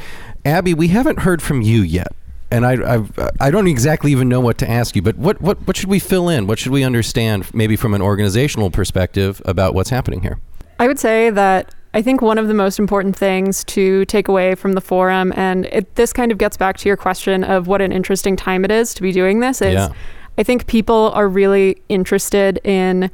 Abby, 0.45 0.75
we 0.75 0.89
haven't 0.89 1.21
heard 1.21 1.41
from 1.41 1.63
you 1.63 1.83
yet 1.83 2.13
and 2.51 2.67
I 2.67 2.95
I've, 2.95 3.19
I 3.41 3.51
don't 3.51 3.67
exactly 3.67 4.13
even 4.13 4.29
know 4.29 4.41
what 4.41 4.59
to 4.59 4.71
ask 4.71 4.97
you, 4.97 5.03
but 5.03 5.17
what, 5.17 5.41
what 5.41 5.67
what 5.67 5.77
should 5.77 5.89
we 5.89 5.99
fill 5.99 6.29
in? 6.29 6.47
What 6.47 6.59
should 6.59 6.73
we 6.73 6.85
understand, 6.85 7.53
maybe 7.55 7.77
from 7.77 7.95
an 7.95 8.03
organizational 8.03 8.71
perspective, 8.71 9.43
about 9.45 9.75
what's 9.75 9.91
happening 9.91 10.23
here? 10.23 10.39
I 10.79 10.87
would 10.87 10.99
say 10.99 11.31
that 11.31 11.75
I 11.95 12.03
think 12.03 12.21
one 12.21 12.37
of 12.37 12.49
the 12.49 12.55
most 12.55 12.79
important 12.79 13.17
things 13.17 13.65
to 13.65 14.05
take 14.05 14.29
away 14.29 14.55
from 14.55 14.75
the 14.75 14.83
forum, 14.83 15.33
and 15.35 15.65
it, 15.67 15.95
this 15.95 16.13
kind 16.13 16.31
of 16.31 16.39
gets 16.39 16.57
back 16.57 16.77
to 16.79 16.89
your 16.89 16.97
question 16.97 17.43
of 17.43 17.67
what 17.67 17.81
an 17.81 17.91
interesting 17.91 18.37
time 18.37 18.65
it 18.65 18.71
is 18.71 18.93
to 18.95 19.03
be 19.03 19.13
doing 19.13 19.41
this, 19.41 19.63
is 19.63 19.75
yeah. 19.75 19.93
I 20.37 20.43
think 20.43 20.67
people 20.67 21.11
are 21.15 21.29
really 21.29 21.81
interested 21.89 22.61
in 22.65 23.11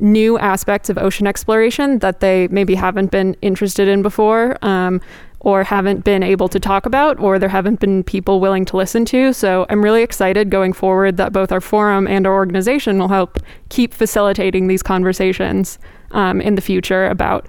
new 0.00 0.38
aspects 0.38 0.88
of 0.88 0.96
ocean 0.96 1.26
exploration 1.26 1.98
that 1.98 2.20
they 2.20 2.46
maybe 2.48 2.76
haven't 2.76 3.10
been 3.10 3.34
interested 3.42 3.88
in 3.88 4.02
before. 4.02 4.56
Um, 4.62 5.00
or 5.40 5.62
haven't 5.62 6.04
been 6.04 6.22
able 6.22 6.48
to 6.48 6.58
talk 6.58 6.84
about, 6.84 7.18
or 7.20 7.38
there 7.38 7.48
haven't 7.48 7.80
been 7.80 8.02
people 8.02 8.40
willing 8.40 8.64
to 8.64 8.76
listen 8.76 9.04
to. 9.04 9.32
So 9.32 9.66
I'm 9.68 9.82
really 9.82 10.02
excited 10.02 10.50
going 10.50 10.72
forward 10.72 11.16
that 11.16 11.32
both 11.32 11.52
our 11.52 11.60
forum 11.60 12.08
and 12.08 12.26
our 12.26 12.34
organization 12.34 12.98
will 12.98 13.08
help 13.08 13.38
keep 13.68 13.94
facilitating 13.94 14.66
these 14.66 14.82
conversations 14.82 15.78
um, 16.10 16.40
in 16.40 16.54
the 16.56 16.60
future 16.60 17.06
about 17.06 17.46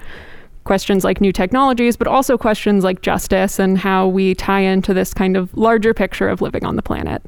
questions 0.65 1.04
like 1.04 1.19
new 1.19 1.32
technologies, 1.32 1.97
but 1.97 2.08
also 2.08 2.38
questions 2.38 2.84
like 2.84 3.02
justice 3.02 3.58
and 3.58 3.80
how 3.80 4.08
we 4.08 4.36
tie 4.36 4.60
into 4.60 4.93
this 4.93 5.13
kind 5.13 5.36
of 5.36 5.52
larger 5.58 5.93
picture 5.93 6.30
of 6.30 6.41
living 6.41 6.63
on 6.63 6.75
the 6.75 6.84
planet. 6.84 7.23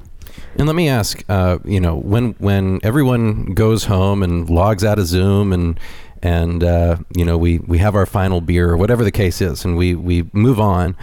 And 0.58 0.68
let 0.68 0.76
me 0.76 0.88
ask, 0.88 1.24
uh, 1.28 1.58
you 1.66 1.80
know, 1.80 1.96
when 1.96 2.34
when 2.34 2.80
everyone 2.84 3.54
goes 3.54 3.86
home 3.86 4.22
and 4.22 4.50
logs 4.50 4.84
out 4.84 5.00
of 5.00 5.08
Zoom 5.08 5.54
and 5.54 5.80
and 6.22 6.64
uh, 6.64 6.98
you 7.16 7.26
know 7.26 7.38
we 7.38 7.60
we 7.60 7.78
have 7.80 7.96
our 7.96 8.06
final 8.06 8.42
beer 8.42 8.70
or 8.70 8.78
whatever 8.78 9.04
the 9.04 9.12
case 9.12 9.42
is, 9.42 9.66
and 9.66 9.78
we 9.78 9.96
we 9.96 10.30
move 10.34 10.60
on. 10.60 10.96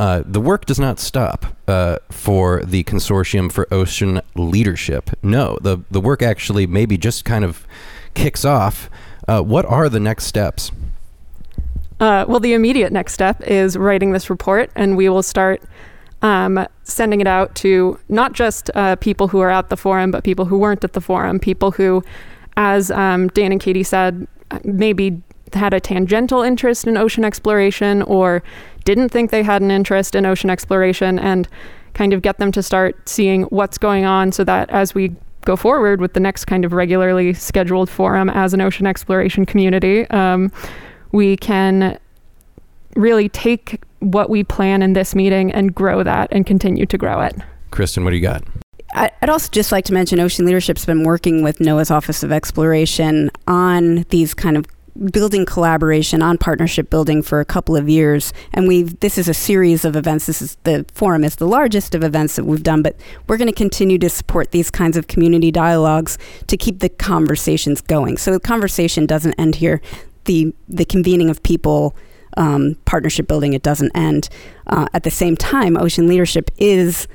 Uh, 0.00 0.22
the 0.26 0.40
work 0.40 0.66
does 0.66 0.80
not 0.80 0.98
stop 0.98 1.46
uh, 1.68 1.96
for 2.10 2.64
the 2.64 2.82
Consortium 2.84 3.52
for 3.52 3.72
Ocean 3.72 4.20
Leadership. 4.34 5.10
No, 5.22 5.58
the 5.60 5.78
the 5.90 6.00
work 6.00 6.22
actually 6.22 6.66
maybe 6.66 6.96
just 6.96 7.24
kind 7.24 7.44
of 7.44 7.66
kicks 8.14 8.44
off. 8.44 8.90
Uh, 9.28 9.40
what 9.40 9.64
are 9.66 9.88
the 9.88 10.00
next 10.00 10.24
steps? 10.24 10.72
Uh, 12.00 12.24
well, 12.26 12.40
the 12.40 12.52
immediate 12.52 12.92
next 12.92 13.12
step 13.12 13.40
is 13.42 13.76
writing 13.76 14.10
this 14.10 14.28
report, 14.28 14.70
and 14.74 14.96
we 14.96 15.08
will 15.08 15.22
start 15.22 15.62
um, 16.22 16.66
sending 16.82 17.20
it 17.20 17.28
out 17.28 17.54
to 17.56 17.98
not 18.08 18.32
just 18.32 18.70
uh, 18.74 18.96
people 18.96 19.28
who 19.28 19.38
are 19.38 19.50
at 19.50 19.70
the 19.70 19.76
forum, 19.76 20.10
but 20.10 20.24
people 20.24 20.44
who 20.44 20.58
weren't 20.58 20.82
at 20.82 20.94
the 20.94 21.00
forum, 21.00 21.38
people 21.38 21.70
who, 21.70 22.02
as 22.56 22.90
um, 22.90 23.28
Dan 23.28 23.52
and 23.52 23.60
Katie 23.60 23.84
said, 23.84 24.26
maybe 24.64 25.20
had 25.52 25.74
a 25.74 25.80
tangential 25.80 26.42
interest 26.42 26.86
in 26.86 26.96
ocean 26.96 27.24
exploration 27.24 28.02
or 28.02 28.42
didn't 28.84 29.10
think 29.10 29.30
they 29.30 29.42
had 29.42 29.62
an 29.62 29.70
interest 29.70 30.14
in 30.14 30.24
ocean 30.26 30.50
exploration 30.50 31.18
and 31.18 31.48
kind 31.94 32.12
of 32.12 32.22
get 32.22 32.38
them 32.38 32.50
to 32.52 32.62
start 32.62 33.08
seeing 33.08 33.42
what's 33.44 33.78
going 33.78 34.04
on 34.04 34.32
so 34.32 34.44
that 34.44 34.68
as 34.70 34.94
we 34.94 35.14
go 35.44 35.56
forward 35.56 36.00
with 36.00 36.14
the 36.14 36.20
next 36.20 36.46
kind 36.46 36.64
of 36.64 36.72
regularly 36.72 37.34
scheduled 37.34 37.90
forum 37.90 38.30
as 38.30 38.54
an 38.54 38.60
ocean 38.60 38.86
exploration 38.86 39.44
community, 39.44 40.08
um, 40.10 40.50
we 41.12 41.36
can 41.36 41.98
really 42.96 43.28
take 43.28 43.82
what 44.00 44.30
we 44.30 44.42
plan 44.42 44.82
in 44.82 44.92
this 44.92 45.14
meeting 45.14 45.52
and 45.52 45.74
grow 45.74 46.02
that 46.02 46.28
and 46.32 46.46
continue 46.46 46.86
to 46.86 46.98
grow 46.98 47.20
it. 47.20 47.36
Kristen, 47.70 48.04
what 48.04 48.10
do 48.10 48.16
you 48.16 48.22
got? 48.22 48.42
I'd 48.94 49.30
also 49.30 49.48
just 49.50 49.72
like 49.72 49.84
to 49.86 49.94
mention 49.94 50.20
Ocean 50.20 50.44
Leadership's 50.44 50.84
been 50.84 51.04
working 51.04 51.42
with 51.42 51.58
NOAA's 51.58 51.90
Office 51.90 52.22
of 52.22 52.30
Exploration 52.30 53.30
on 53.46 54.04
these 54.10 54.34
kind 54.34 54.56
of 54.56 54.66
building 55.10 55.46
collaboration 55.46 56.20
on 56.20 56.36
partnership 56.36 56.90
building 56.90 57.22
for 57.22 57.40
a 57.40 57.46
couple 57.46 57.74
of 57.74 57.88
years 57.88 58.34
and 58.52 58.68
we've 58.68 59.00
this 59.00 59.16
is 59.16 59.26
a 59.26 59.32
series 59.32 59.86
of 59.86 59.96
events 59.96 60.26
this 60.26 60.42
is 60.42 60.58
the 60.64 60.84
forum 60.92 61.24
is 61.24 61.36
the 61.36 61.46
largest 61.46 61.94
of 61.94 62.04
events 62.04 62.36
that 62.36 62.44
we've 62.44 62.62
done 62.62 62.82
but 62.82 62.94
we're 63.26 63.38
going 63.38 63.48
to 63.48 63.54
continue 63.54 63.96
to 63.96 64.10
support 64.10 64.50
these 64.50 64.70
kinds 64.70 64.94
of 64.94 65.06
community 65.06 65.50
dialogues 65.50 66.18
to 66.46 66.58
keep 66.58 66.80
the 66.80 66.90
conversations 66.90 67.80
going 67.80 68.18
so 68.18 68.32
the 68.32 68.38
conversation 68.38 69.06
doesn't 69.06 69.32
end 69.38 69.54
here 69.54 69.80
the 70.26 70.54
the 70.68 70.84
convening 70.84 71.30
of 71.30 71.42
people 71.42 71.96
um, 72.36 72.76
partnership 72.84 73.26
building. 73.26 73.52
It 73.52 73.62
doesn't 73.62 73.92
end. 73.94 74.28
Uh, 74.66 74.86
at 74.94 75.02
the 75.02 75.10
same 75.10 75.36
time, 75.36 75.76
ocean 75.76 76.06
leadership 76.06 76.50
is 76.56 77.06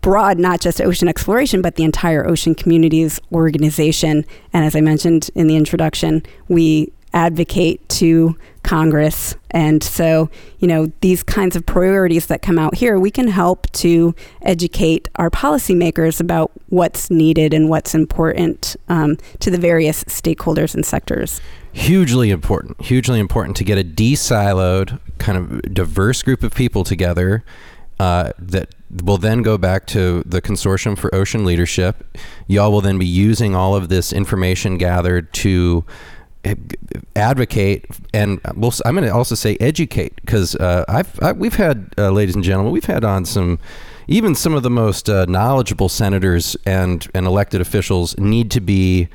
broad, 0.00 0.38
not 0.38 0.60
just 0.60 0.80
ocean 0.80 1.08
exploration, 1.08 1.62
but 1.62 1.76
the 1.76 1.84
entire 1.84 2.26
ocean 2.26 2.54
communities 2.54 3.20
organization. 3.32 4.24
And 4.52 4.64
as 4.64 4.74
I 4.74 4.80
mentioned 4.80 5.30
in 5.34 5.46
the 5.46 5.56
introduction, 5.56 6.22
we 6.48 6.92
advocate 7.14 7.86
to 7.88 8.36
Congress. 8.62 9.36
And 9.50 9.82
so, 9.82 10.30
you 10.60 10.68
know, 10.68 10.90
these 11.00 11.22
kinds 11.22 11.56
of 11.56 11.66
priorities 11.66 12.26
that 12.26 12.42
come 12.42 12.58
out 12.58 12.76
here, 12.76 12.98
we 12.98 13.10
can 13.10 13.28
help 13.28 13.70
to 13.72 14.14
educate 14.40 15.08
our 15.16 15.28
policymakers 15.28 16.20
about 16.20 16.52
what's 16.68 17.10
needed 17.10 17.52
and 17.52 17.68
what's 17.68 17.94
important 17.94 18.76
um, 18.88 19.18
to 19.40 19.50
the 19.50 19.58
various 19.58 20.04
stakeholders 20.04 20.74
and 20.74 20.86
sectors. 20.86 21.40
Hugely 21.72 22.30
important, 22.30 22.80
hugely 22.80 23.18
important 23.18 23.56
to 23.58 23.64
get 23.64 23.78
a 23.78 23.84
de-siloed, 23.84 24.98
kind 25.18 25.38
of 25.38 25.74
diverse 25.74 26.22
group 26.22 26.42
of 26.42 26.54
people 26.54 26.84
together 26.84 27.44
uh, 27.98 28.32
that 28.38 28.74
will 29.02 29.18
then 29.18 29.42
go 29.42 29.56
back 29.56 29.86
to 29.88 30.22
the 30.26 30.42
Consortium 30.42 30.98
for 30.98 31.14
Ocean 31.14 31.44
Leadership. 31.44 32.18
Y'all 32.46 32.70
will 32.70 32.80
then 32.80 32.98
be 32.98 33.06
using 33.06 33.54
all 33.54 33.74
of 33.74 33.88
this 33.88 34.12
information 34.12 34.76
gathered 34.76 35.32
to 35.32 35.84
advocate 37.14 37.86
and 38.12 38.40
we'll, 38.56 38.72
I'm 38.84 38.96
going 38.96 39.06
to 39.06 39.14
also 39.14 39.36
say 39.36 39.56
educate 39.60 40.16
because 40.16 40.56
uh, 40.56 40.84
I've 40.88 41.20
I, 41.22 41.32
we've 41.32 41.54
had 41.54 41.94
uh, 41.96 42.10
ladies 42.10 42.34
and 42.34 42.42
gentlemen 42.42 42.72
we've 42.72 42.84
had 42.84 43.04
on 43.04 43.24
some 43.24 43.60
even 44.08 44.34
some 44.34 44.52
of 44.54 44.64
the 44.64 44.70
most 44.70 45.08
uh, 45.08 45.24
knowledgeable 45.26 45.88
senators 45.88 46.56
and 46.66 47.08
and 47.14 47.26
elected 47.26 47.60
officials 47.60 48.18
need 48.18 48.50
to 48.50 48.60
be 48.60 49.08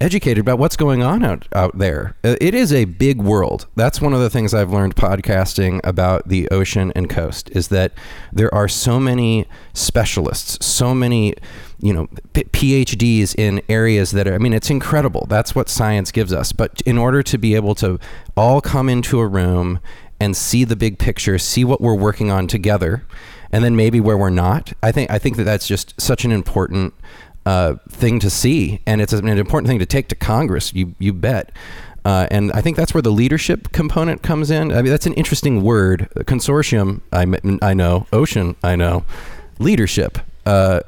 educated 0.00 0.38
about 0.38 0.58
what's 0.58 0.76
going 0.76 1.02
on 1.02 1.24
out, 1.24 1.48
out 1.54 1.78
there. 1.78 2.16
Uh, 2.22 2.36
it 2.40 2.54
is 2.54 2.72
a 2.72 2.84
big 2.84 3.20
world. 3.20 3.66
That's 3.76 4.00
one 4.00 4.12
of 4.12 4.20
the 4.20 4.30
things 4.30 4.52
I've 4.52 4.72
learned 4.72 4.96
podcasting 4.96 5.80
about 5.84 6.28
the 6.28 6.48
ocean 6.50 6.92
and 6.94 7.08
coast 7.08 7.50
is 7.50 7.68
that 7.68 7.92
there 8.32 8.52
are 8.54 8.68
so 8.68 9.00
many 9.00 9.46
specialists, 9.72 10.64
so 10.64 10.94
many, 10.94 11.34
you 11.80 11.92
know, 11.92 12.06
PhDs 12.34 13.34
in 13.36 13.62
areas 13.68 14.10
that 14.12 14.28
are, 14.28 14.34
I 14.34 14.38
mean, 14.38 14.52
it's 14.52 14.70
incredible. 14.70 15.26
That's 15.28 15.54
what 15.54 15.68
science 15.68 16.12
gives 16.12 16.32
us. 16.32 16.52
But 16.52 16.82
in 16.82 16.98
order 16.98 17.22
to 17.22 17.38
be 17.38 17.54
able 17.54 17.74
to 17.76 17.98
all 18.36 18.60
come 18.60 18.88
into 18.88 19.18
a 19.18 19.26
room 19.26 19.80
and 20.20 20.36
see 20.36 20.64
the 20.64 20.76
big 20.76 20.98
picture, 20.98 21.38
see 21.38 21.64
what 21.64 21.80
we're 21.80 21.94
working 21.94 22.30
on 22.30 22.46
together, 22.46 23.04
and 23.52 23.64
then 23.64 23.76
maybe 23.76 24.00
where 24.00 24.18
we're 24.18 24.30
not, 24.30 24.72
I 24.82 24.92
think 24.92 25.10
I 25.10 25.18
think 25.18 25.36
that 25.36 25.44
that's 25.44 25.66
just 25.66 25.98
such 26.00 26.24
an 26.24 26.32
important 26.32 26.94
uh, 27.46 27.76
thing 27.88 28.18
to 28.20 28.28
see, 28.28 28.80
and 28.86 29.00
it's 29.00 29.12
an 29.12 29.28
important 29.28 29.68
thing 29.68 29.78
to 29.78 29.86
take 29.86 30.08
to 30.08 30.14
Congress. 30.14 30.74
You 30.74 30.94
you 30.98 31.14
bet. 31.14 31.52
Uh, 32.04 32.28
and 32.30 32.52
I 32.52 32.60
think 32.60 32.76
that's 32.76 32.94
where 32.94 33.02
the 33.02 33.10
leadership 33.10 33.72
component 33.72 34.22
comes 34.22 34.48
in. 34.48 34.70
I 34.70 34.76
mean, 34.76 34.92
that's 34.92 35.06
an 35.06 35.14
interesting 35.14 35.62
word. 35.62 36.08
Consortium, 36.18 37.00
I, 37.12 37.26
I 37.66 37.74
know. 37.74 38.06
Ocean, 38.12 38.54
I 38.62 38.76
know. 38.76 39.04
Leadership. 39.58 40.18
Uh, 40.44 40.82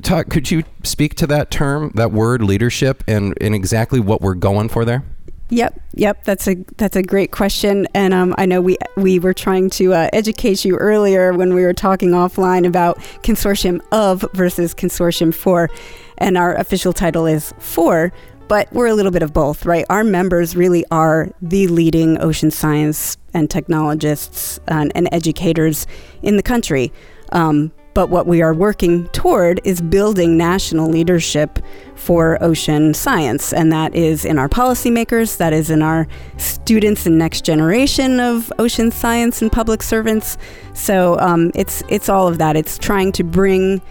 talk, 0.00 0.30
could 0.30 0.50
you 0.50 0.64
speak 0.84 1.16
to 1.16 1.26
that 1.26 1.50
term, 1.50 1.92
that 1.96 2.12
word, 2.12 2.42
leadership, 2.42 3.04
and, 3.06 3.34
and 3.42 3.54
exactly 3.54 4.00
what 4.00 4.22
we're 4.22 4.32
going 4.32 4.70
for 4.70 4.86
there? 4.86 5.04
Yep, 5.52 5.80
yep. 5.92 6.24
That's 6.24 6.48
a 6.48 6.54
that's 6.78 6.96
a 6.96 7.02
great 7.02 7.30
question, 7.30 7.86
and 7.94 8.14
um, 8.14 8.34
I 8.38 8.46
know 8.46 8.62
we 8.62 8.78
we 8.96 9.18
were 9.18 9.34
trying 9.34 9.68
to 9.70 9.92
uh, 9.92 10.08
educate 10.10 10.64
you 10.64 10.78
earlier 10.78 11.34
when 11.34 11.52
we 11.52 11.62
were 11.62 11.74
talking 11.74 12.12
offline 12.12 12.66
about 12.66 12.98
consortium 13.22 13.82
of 13.92 14.24
versus 14.32 14.74
consortium 14.74 15.34
for, 15.34 15.68
and 16.16 16.38
our 16.38 16.54
official 16.54 16.94
title 16.94 17.26
is 17.26 17.52
for, 17.58 18.14
but 18.48 18.72
we're 18.72 18.86
a 18.86 18.94
little 18.94 19.12
bit 19.12 19.22
of 19.22 19.34
both, 19.34 19.66
right? 19.66 19.84
Our 19.90 20.04
members 20.04 20.56
really 20.56 20.86
are 20.90 21.28
the 21.42 21.66
leading 21.66 22.18
ocean 22.22 22.50
science 22.50 23.18
and 23.34 23.50
technologists 23.50 24.58
and, 24.68 24.90
and 24.94 25.06
educators 25.12 25.86
in 26.22 26.38
the 26.38 26.42
country. 26.42 26.94
Um, 27.32 27.72
but 27.94 28.08
what 28.08 28.26
we 28.26 28.42
are 28.42 28.54
working 28.54 29.06
toward 29.08 29.60
is 29.64 29.80
building 29.80 30.36
national 30.36 30.88
leadership 30.88 31.58
for 31.94 32.42
ocean 32.42 32.94
science. 32.94 33.52
And 33.52 33.72
that 33.72 33.94
is 33.94 34.24
in 34.24 34.38
our 34.38 34.48
policymakers, 34.48 35.36
that 35.36 35.52
is 35.52 35.70
in 35.70 35.82
our 35.82 36.06
students 36.36 37.06
and 37.06 37.18
next 37.18 37.44
generation 37.44 38.18
of 38.20 38.52
ocean 38.58 38.90
science 38.90 39.42
and 39.42 39.52
public 39.52 39.82
servants. 39.82 40.38
So 40.74 41.18
um, 41.18 41.52
it's, 41.54 41.82
it's 41.88 42.08
all 42.08 42.28
of 42.28 42.38
that. 42.38 42.56
It's 42.56 42.78
trying 42.78 43.12
to 43.12 43.24
bring 43.24 43.82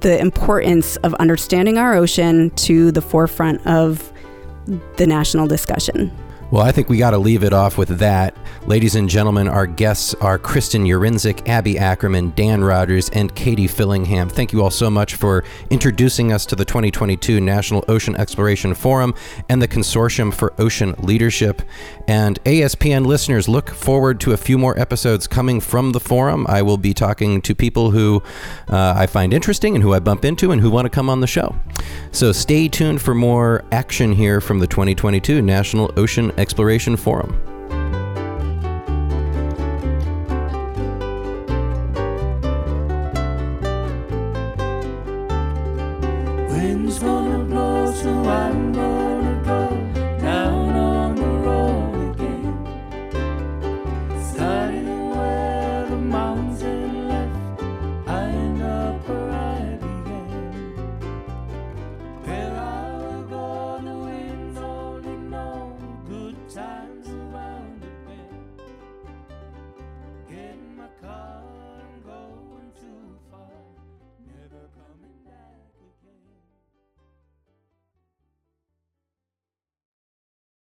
the 0.00 0.18
importance 0.18 0.96
of 0.96 1.14
understanding 1.14 1.78
our 1.78 1.94
ocean 1.94 2.50
to 2.50 2.92
the 2.92 3.00
forefront 3.00 3.66
of 3.66 4.12
the 4.96 5.06
national 5.06 5.46
discussion. 5.46 6.12
Well, 6.52 6.62
I 6.62 6.70
think 6.70 6.90
we 6.90 6.98
got 6.98 7.12
to 7.12 7.18
leave 7.18 7.44
it 7.44 7.54
off 7.54 7.78
with 7.78 7.88
that. 8.00 8.36
Ladies 8.66 8.94
and 8.94 9.08
gentlemen, 9.08 9.48
our 9.48 9.66
guests 9.66 10.12
are 10.16 10.38
Kristen 10.38 10.84
Yarincik, 10.84 11.48
Abby 11.48 11.78
Ackerman, 11.78 12.34
Dan 12.36 12.62
Rogers, 12.62 13.08
and 13.08 13.34
Katie 13.34 13.66
Fillingham. 13.66 14.30
Thank 14.30 14.52
you 14.52 14.62
all 14.62 14.68
so 14.70 14.90
much 14.90 15.14
for 15.14 15.44
introducing 15.70 16.30
us 16.30 16.44
to 16.44 16.54
the 16.54 16.66
2022 16.66 17.40
National 17.40 17.82
Ocean 17.88 18.14
Exploration 18.16 18.74
Forum 18.74 19.14
and 19.48 19.62
the 19.62 19.66
Consortium 19.66 20.30
for 20.30 20.52
Ocean 20.58 20.94
Leadership. 20.98 21.62
And 22.06 22.38
ASPN 22.44 23.06
listeners, 23.06 23.48
look 23.48 23.70
forward 23.70 24.20
to 24.20 24.32
a 24.32 24.36
few 24.36 24.58
more 24.58 24.78
episodes 24.78 25.26
coming 25.26 25.58
from 25.58 25.92
the 25.92 26.00
forum. 26.00 26.44
I 26.50 26.60
will 26.60 26.76
be 26.76 26.92
talking 26.92 27.40
to 27.40 27.54
people 27.54 27.92
who 27.92 28.22
uh, 28.68 28.92
I 28.94 29.06
find 29.06 29.32
interesting 29.32 29.74
and 29.74 29.82
who 29.82 29.94
I 29.94 30.00
bump 30.00 30.22
into 30.22 30.52
and 30.52 30.60
who 30.60 30.70
want 30.70 30.84
to 30.84 30.90
come 30.90 31.08
on 31.08 31.20
the 31.20 31.26
show. 31.26 31.56
So 32.10 32.30
stay 32.30 32.68
tuned 32.68 33.00
for 33.00 33.14
more 33.14 33.64
action 33.72 34.12
here 34.12 34.42
from 34.42 34.58
the 34.58 34.66
2022 34.66 35.40
National 35.40 35.90
Ocean 35.96 36.30
Exploration 36.42 36.96
Forum. 36.96 37.38
Wind's 46.50 46.98
gonna 46.98 47.44
blow, 47.44 47.92